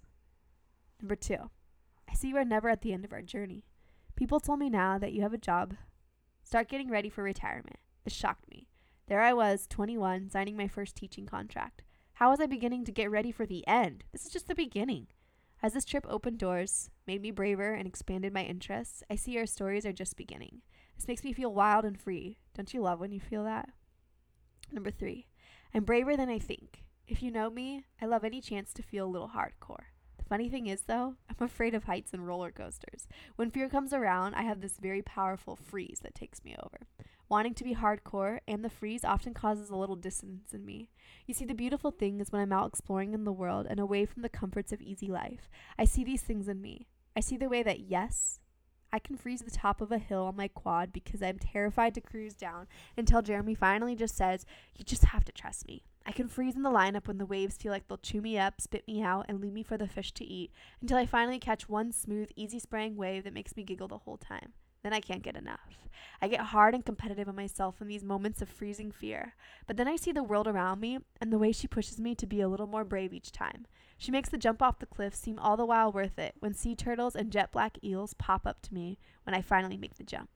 Number 1.00 1.16
two, 1.16 1.50
I 2.08 2.14
see 2.14 2.32
we're 2.32 2.44
never 2.44 2.68
at 2.68 2.82
the 2.82 2.92
end 2.92 3.04
of 3.04 3.12
our 3.12 3.22
journey. 3.22 3.64
People 4.16 4.40
told 4.40 4.58
me 4.58 4.68
now 4.68 4.98
that 4.98 5.12
you 5.12 5.22
have 5.22 5.32
a 5.32 5.38
job. 5.38 5.74
Start 6.42 6.68
getting 6.68 6.90
ready 6.90 7.08
for 7.08 7.22
retirement. 7.22 7.78
This 8.04 8.12
shocked 8.12 8.50
me. 8.50 8.66
There 9.06 9.20
I 9.20 9.32
was, 9.32 9.66
21, 9.68 10.30
signing 10.30 10.56
my 10.56 10.68
first 10.68 10.96
teaching 10.96 11.26
contract. 11.26 11.82
How 12.14 12.30
was 12.30 12.40
I 12.40 12.46
beginning 12.46 12.84
to 12.84 12.92
get 12.92 13.10
ready 13.10 13.32
for 13.32 13.46
the 13.46 13.66
end? 13.66 14.04
This 14.12 14.26
is 14.26 14.32
just 14.32 14.48
the 14.48 14.54
beginning. 14.54 15.06
As 15.62 15.74
this 15.74 15.84
trip 15.84 16.06
opened 16.08 16.38
doors, 16.38 16.90
made 17.06 17.22
me 17.22 17.30
braver, 17.30 17.72
and 17.72 17.86
expanded 17.86 18.32
my 18.32 18.44
interests, 18.44 19.02
I 19.10 19.16
see 19.16 19.38
our 19.38 19.46
stories 19.46 19.86
are 19.86 19.92
just 19.92 20.16
beginning. 20.16 20.62
This 20.96 21.08
makes 21.08 21.24
me 21.24 21.32
feel 21.32 21.52
wild 21.52 21.84
and 21.84 21.98
free. 21.98 22.38
Don't 22.54 22.72
you 22.74 22.82
love 22.82 23.00
when 23.00 23.12
you 23.12 23.20
feel 23.20 23.44
that? 23.44 23.70
Number 24.72 24.90
three, 24.90 25.26
I'm 25.74 25.84
braver 25.84 26.16
than 26.16 26.28
I 26.28 26.38
think. 26.38 26.84
If 27.06 27.22
you 27.22 27.30
know 27.30 27.50
me, 27.50 27.84
I 28.00 28.06
love 28.06 28.22
any 28.22 28.40
chance 28.40 28.72
to 28.74 28.82
feel 28.82 29.06
a 29.06 29.10
little 29.10 29.30
hardcore. 29.34 29.86
The 30.16 30.24
funny 30.28 30.48
thing 30.48 30.68
is, 30.68 30.82
though, 30.82 31.16
I'm 31.28 31.44
afraid 31.44 31.74
of 31.74 31.84
heights 31.84 32.12
and 32.12 32.24
roller 32.24 32.52
coasters. 32.52 33.08
When 33.34 33.50
fear 33.50 33.68
comes 33.68 33.92
around, 33.92 34.34
I 34.34 34.42
have 34.42 34.60
this 34.60 34.78
very 34.80 35.02
powerful 35.02 35.56
freeze 35.56 36.00
that 36.04 36.14
takes 36.14 36.44
me 36.44 36.54
over. 36.62 36.86
Wanting 37.28 37.54
to 37.54 37.64
be 37.64 37.74
hardcore 37.74 38.40
and 38.48 38.64
the 38.64 38.70
freeze 38.70 39.04
often 39.04 39.34
causes 39.34 39.70
a 39.70 39.76
little 39.76 39.96
dissonance 39.96 40.52
in 40.52 40.64
me. 40.64 40.90
You 41.26 41.34
see, 41.34 41.44
the 41.44 41.54
beautiful 41.54 41.92
thing 41.92 42.20
is 42.20 42.32
when 42.32 42.42
I'm 42.42 42.52
out 42.52 42.70
exploring 42.70 43.12
in 43.12 43.24
the 43.24 43.32
world 43.32 43.66
and 43.70 43.78
away 43.78 44.04
from 44.04 44.22
the 44.22 44.28
comforts 44.28 44.72
of 44.72 44.80
easy 44.80 45.06
life, 45.06 45.48
I 45.78 45.84
see 45.84 46.02
these 46.02 46.22
things 46.22 46.48
in 46.48 46.60
me. 46.60 46.88
I 47.16 47.20
see 47.20 47.36
the 47.36 47.48
way 47.48 47.62
that, 47.62 47.80
yes, 47.80 48.39
I 48.92 48.98
can 48.98 49.16
freeze 49.16 49.42
the 49.42 49.50
top 49.50 49.80
of 49.80 49.92
a 49.92 49.98
hill 49.98 50.24
on 50.24 50.36
my 50.36 50.48
quad 50.48 50.92
because 50.92 51.22
I'm 51.22 51.38
terrified 51.38 51.94
to 51.94 52.00
cruise 52.00 52.34
down 52.34 52.66
until 52.96 53.22
Jeremy 53.22 53.54
finally 53.54 53.94
just 53.94 54.16
says, 54.16 54.46
You 54.76 54.84
just 54.84 55.04
have 55.06 55.24
to 55.24 55.32
trust 55.32 55.68
me. 55.68 55.84
I 56.06 56.12
can 56.12 56.28
freeze 56.28 56.56
in 56.56 56.62
the 56.62 56.70
lineup 56.70 57.06
when 57.06 57.18
the 57.18 57.26
waves 57.26 57.56
feel 57.56 57.70
like 57.70 57.86
they'll 57.86 57.98
chew 57.98 58.20
me 58.20 58.38
up, 58.38 58.60
spit 58.60 58.86
me 58.88 59.02
out, 59.02 59.26
and 59.28 59.40
leave 59.40 59.52
me 59.52 59.62
for 59.62 59.76
the 59.76 59.86
fish 59.86 60.12
to 60.12 60.24
eat 60.24 60.50
until 60.80 60.96
I 60.96 61.06
finally 61.06 61.38
catch 61.38 61.68
one 61.68 61.92
smooth, 61.92 62.30
easy 62.34 62.58
spraying 62.58 62.96
wave 62.96 63.24
that 63.24 63.34
makes 63.34 63.56
me 63.56 63.62
giggle 63.62 63.88
the 63.88 63.98
whole 63.98 64.16
time. 64.16 64.52
Then 64.82 64.92
I 64.92 65.00
can't 65.00 65.22
get 65.22 65.36
enough. 65.36 65.78
I 66.22 66.28
get 66.28 66.40
hard 66.40 66.74
and 66.74 66.84
competitive 66.84 67.28
on 67.28 67.36
myself 67.36 67.80
in 67.80 67.88
these 67.88 68.02
moments 68.02 68.40
of 68.40 68.48
freezing 68.48 68.90
fear. 68.90 69.34
But 69.66 69.76
then 69.76 69.86
I 69.86 69.96
see 69.96 70.12
the 70.12 70.22
world 70.22 70.48
around 70.48 70.80
me 70.80 70.98
and 71.20 71.32
the 71.32 71.38
way 71.38 71.52
she 71.52 71.68
pushes 71.68 72.00
me 72.00 72.14
to 72.14 72.26
be 72.26 72.40
a 72.40 72.48
little 72.48 72.66
more 72.66 72.84
brave 72.84 73.12
each 73.12 73.30
time. 73.30 73.66
She 74.00 74.10
makes 74.10 74.30
the 74.30 74.38
jump 74.38 74.62
off 74.62 74.78
the 74.78 74.86
cliff 74.86 75.14
seem 75.14 75.38
all 75.38 75.58
the 75.58 75.66
while 75.66 75.92
worth 75.92 76.18
it 76.18 76.34
when 76.38 76.54
sea 76.54 76.74
turtles 76.74 77.14
and 77.14 77.30
jet 77.30 77.52
black 77.52 77.76
eels 77.84 78.14
pop 78.14 78.46
up 78.46 78.62
to 78.62 78.72
me 78.72 78.98
when 79.24 79.34
I 79.34 79.42
finally 79.42 79.76
make 79.76 79.96
the 79.96 80.04
jump. 80.04 80.30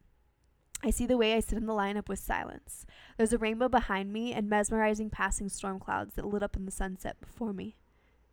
I 0.82 0.90
see 0.90 1.06
the 1.06 1.16
way 1.16 1.32
I 1.32 1.40
sit 1.40 1.56
in 1.56 1.64
the 1.64 1.72
lineup 1.72 2.06
with 2.06 2.18
silence. 2.18 2.84
There's 3.16 3.32
a 3.32 3.38
rainbow 3.38 3.70
behind 3.70 4.12
me 4.12 4.34
and 4.34 4.50
mesmerizing 4.50 5.08
passing 5.08 5.48
storm 5.48 5.80
clouds 5.80 6.14
that 6.14 6.26
lit 6.26 6.42
up 6.42 6.56
in 6.56 6.66
the 6.66 6.70
sunset 6.70 7.18
before 7.22 7.54
me. 7.54 7.74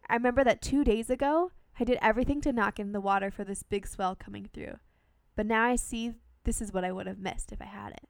I 0.10 0.16
remember 0.16 0.44
that 0.44 0.62
two 0.62 0.84
days 0.84 1.10
ago, 1.10 1.52
I 1.80 1.86
did 1.86 1.98
everything 2.02 2.42
to 2.42 2.52
get 2.52 2.80
in 2.80 2.92
the 2.92 3.00
water 3.00 3.32
for 3.32 3.46
this 3.46 3.64
big 3.64 3.88
swell 3.88 4.18
coming 4.18 4.50
through. 4.54 4.80
But 5.38 5.46
now 5.46 5.64
I 5.64 5.78
see 5.78 6.12
this 6.44 6.62
is 6.62 6.74
what 6.74 6.84
I 6.84 6.92
would 6.92 7.08
have 7.08 7.20
missed 7.20 7.54
if 7.54 7.62
I 7.62 7.68
had 7.68 7.94
it. 7.94 8.10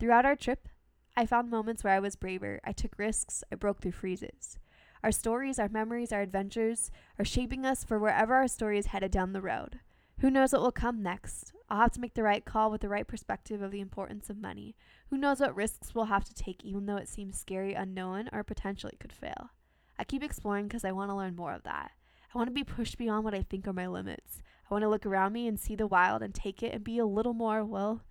Throughout 0.00 0.24
our 0.24 0.36
trip, 0.36 0.70
I 1.18 1.26
found 1.26 1.50
moments 1.50 1.84
where 1.84 1.92
I 1.92 2.00
was 2.00 2.16
braver. 2.16 2.60
I 2.64 2.72
took 2.72 2.98
risks. 2.98 3.44
I 3.52 3.56
broke 3.56 3.82
through 3.82 3.92
freezes. 3.92 4.58
Our 5.04 5.12
stories, 5.12 5.58
our 5.58 5.68
memories, 5.68 6.12
our 6.12 6.20
adventures 6.20 6.90
are 7.18 7.24
shaping 7.24 7.66
us 7.66 7.82
for 7.82 7.98
wherever 7.98 8.34
our 8.34 8.46
story 8.46 8.78
is 8.78 8.86
headed 8.86 9.10
down 9.10 9.32
the 9.32 9.42
road. 9.42 9.80
Who 10.20 10.30
knows 10.30 10.52
what 10.52 10.62
will 10.62 10.70
come 10.70 11.02
next? 11.02 11.52
I'll 11.68 11.80
have 11.80 11.92
to 11.92 12.00
make 12.00 12.14
the 12.14 12.22
right 12.22 12.44
call 12.44 12.70
with 12.70 12.82
the 12.82 12.88
right 12.88 13.06
perspective 13.06 13.62
of 13.62 13.72
the 13.72 13.80
importance 13.80 14.30
of 14.30 14.36
money. 14.36 14.76
Who 15.10 15.18
knows 15.18 15.40
what 15.40 15.56
risks 15.56 15.92
we'll 15.94 16.04
have 16.04 16.24
to 16.26 16.34
take, 16.34 16.64
even 16.64 16.86
though 16.86 16.96
it 16.96 17.08
seems 17.08 17.36
scary, 17.36 17.74
unknown, 17.74 18.28
or 18.32 18.44
potentially 18.44 18.96
could 19.00 19.12
fail. 19.12 19.50
I 19.98 20.04
keep 20.04 20.22
exploring 20.22 20.68
because 20.68 20.84
I 20.84 20.92
want 20.92 21.10
to 21.10 21.16
learn 21.16 21.34
more 21.34 21.52
of 21.52 21.64
that. 21.64 21.90
I 22.32 22.38
want 22.38 22.48
to 22.48 22.54
be 22.54 22.62
pushed 22.62 22.96
beyond 22.96 23.24
what 23.24 23.34
I 23.34 23.42
think 23.42 23.66
are 23.66 23.72
my 23.72 23.88
limits. 23.88 24.40
I 24.70 24.74
want 24.74 24.82
to 24.82 24.88
look 24.88 25.04
around 25.04 25.32
me 25.32 25.48
and 25.48 25.58
see 25.58 25.74
the 25.74 25.86
wild 25.88 26.22
and 26.22 26.32
take 26.32 26.62
it 26.62 26.72
and 26.72 26.84
be 26.84 26.98
a 26.98 27.06
little 27.06 27.34
more, 27.34 27.64
well, 27.64 28.02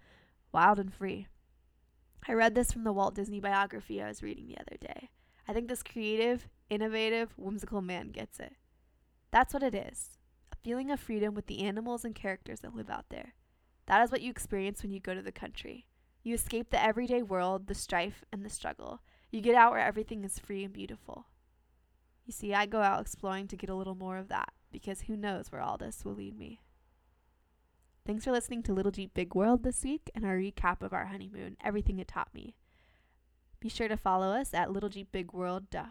wild 0.52 0.78
and 0.78 0.94
free. 0.94 1.28
I 2.28 2.34
read 2.34 2.54
this 2.54 2.72
from 2.74 2.84
the 2.84 2.94
Walt 2.94 3.16
Disney 3.16 3.40
biography 3.40 4.02
I 4.02 4.10
was 4.10 4.22
reading 4.22 4.48
the 4.48 4.60
other 4.60 4.78
day. 4.80 5.10
I 5.48 5.54
think 5.54 5.70
this 5.70 5.82
creative, 5.82 6.48
innovative, 6.72 7.34
whimsical 7.38 7.82
man 7.82 8.10
gets 8.10 8.40
it. 8.40 8.56
That's 9.30 9.54
what 9.54 9.62
it 9.62 9.76
is 9.76 10.18
a 10.52 10.56
feeling 10.64 10.90
of 10.90 11.00
freedom 11.00 11.36
with 11.36 11.48
the 11.48 11.60
animals 11.60 12.04
and 12.04 12.16
characters 12.16 12.62
that 12.62 12.76
live 12.76 12.90
out 12.90 13.06
there. 13.10 13.36
That 13.86 14.02
is 14.04 14.12
what 14.12 14.22
you 14.22 14.32
experience 14.32 14.82
when 14.82 14.92
you 14.92 15.00
go 15.00 15.14
to 15.14 15.22
the 15.22 15.32
country. 15.32 15.86
You 16.24 16.34
escape 16.34 16.70
the 16.70 16.84
everyday 16.84 17.22
world, 17.22 17.68
the 17.68 17.76
strife, 17.76 18.24
and 18.32 18.46
the 18.46 18.50
struggle. 18.50 19.02
You 19.32 19.42
get 19.42 19.56
out 19.56 19.72
where 19.72 19.82
everything 19.82 20.24
is 20.24 20.40
free 20.40 20.64
and 20.64 20.74
beautiful. 20.74 21.28
You 22.26 22.34
see, 22.34 22.54
I 22.54 22.66
go 22.66 22.82
out 22.82 23.02
exploring 23.02 23.48
to 23.48 23.58
get 23.58 23.70
a 23.70 23.76
little 23.76 23.96
more 23.96 24.18
of 24.18 24.30
that 24.30 24.54
because 24.72 25.02
who 25.02 25.18
knows 25.18 25.52
where 25.52 25.62
all 25.62 25.78
this 25.78 26.06
will 26.06 26.14
lead 26.14 26.38
me. 26.38 26.62
Thanks 28.06 28.24
for 28.24 28.32
listening 28.32 28.64
to 28.64 28.74
Little 28.74 28.92
Jeep 28.92 29.14
Big 29.14 29.36
World 29.36 29.64
this 29.64 29.84
week 29.84 30.10
and 30.16 30.26
our 30.26 30.38
recap 30.38 30.82
of 30.82 30.94
our 30.94 31.06
honeymoon, 31.06 31.58
everything 31.64 32.00
it 32.00 32.08
taught 32.08 32.34
me. 32.34 32.56
Be 33.60 33.70
sure 33.70 33.88
to 33.88 33.98
follow 33.98 34.32
us 34.32 34.54
at 34.54 34.72
Little 34.72 34.90
Jeep 34.90 35.12
Big 35.12 35.34
World. 35.34 35.70
Duh. 35.70 35.86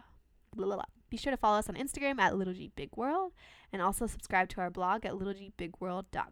Blah, 0.55 0.65
blah, 0.65 0.75
blah. 0.75 0.85
Be 1.09 1.17
sure 1.17 1.31
to 1.31 1.37
follow 1.37 1.59
us 1.59 1.69
on 1.69 1.75
Instagram 1.75 2.19
at 2.19 2.37
Little 2.37 2.53
Jeep 2.53 2.73
Big 2.75 2.89
World 2.95 3.33
and 3.71 3.81
also 3.81 4.05
subscribe 4.07 4.49
to 4.49 4.61
our 4.61 4.69
blog 4.69 5.05
at 5.05 5.13
littlejeepbigworld.com. 5.13 6.27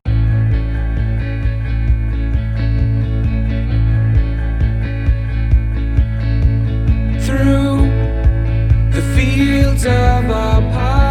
Through 7.22 7.90
the 8.92 9.02
fields 9.16 9.86
of 9.86 10.30
our 10.30 10.62
past. 10.62 11.09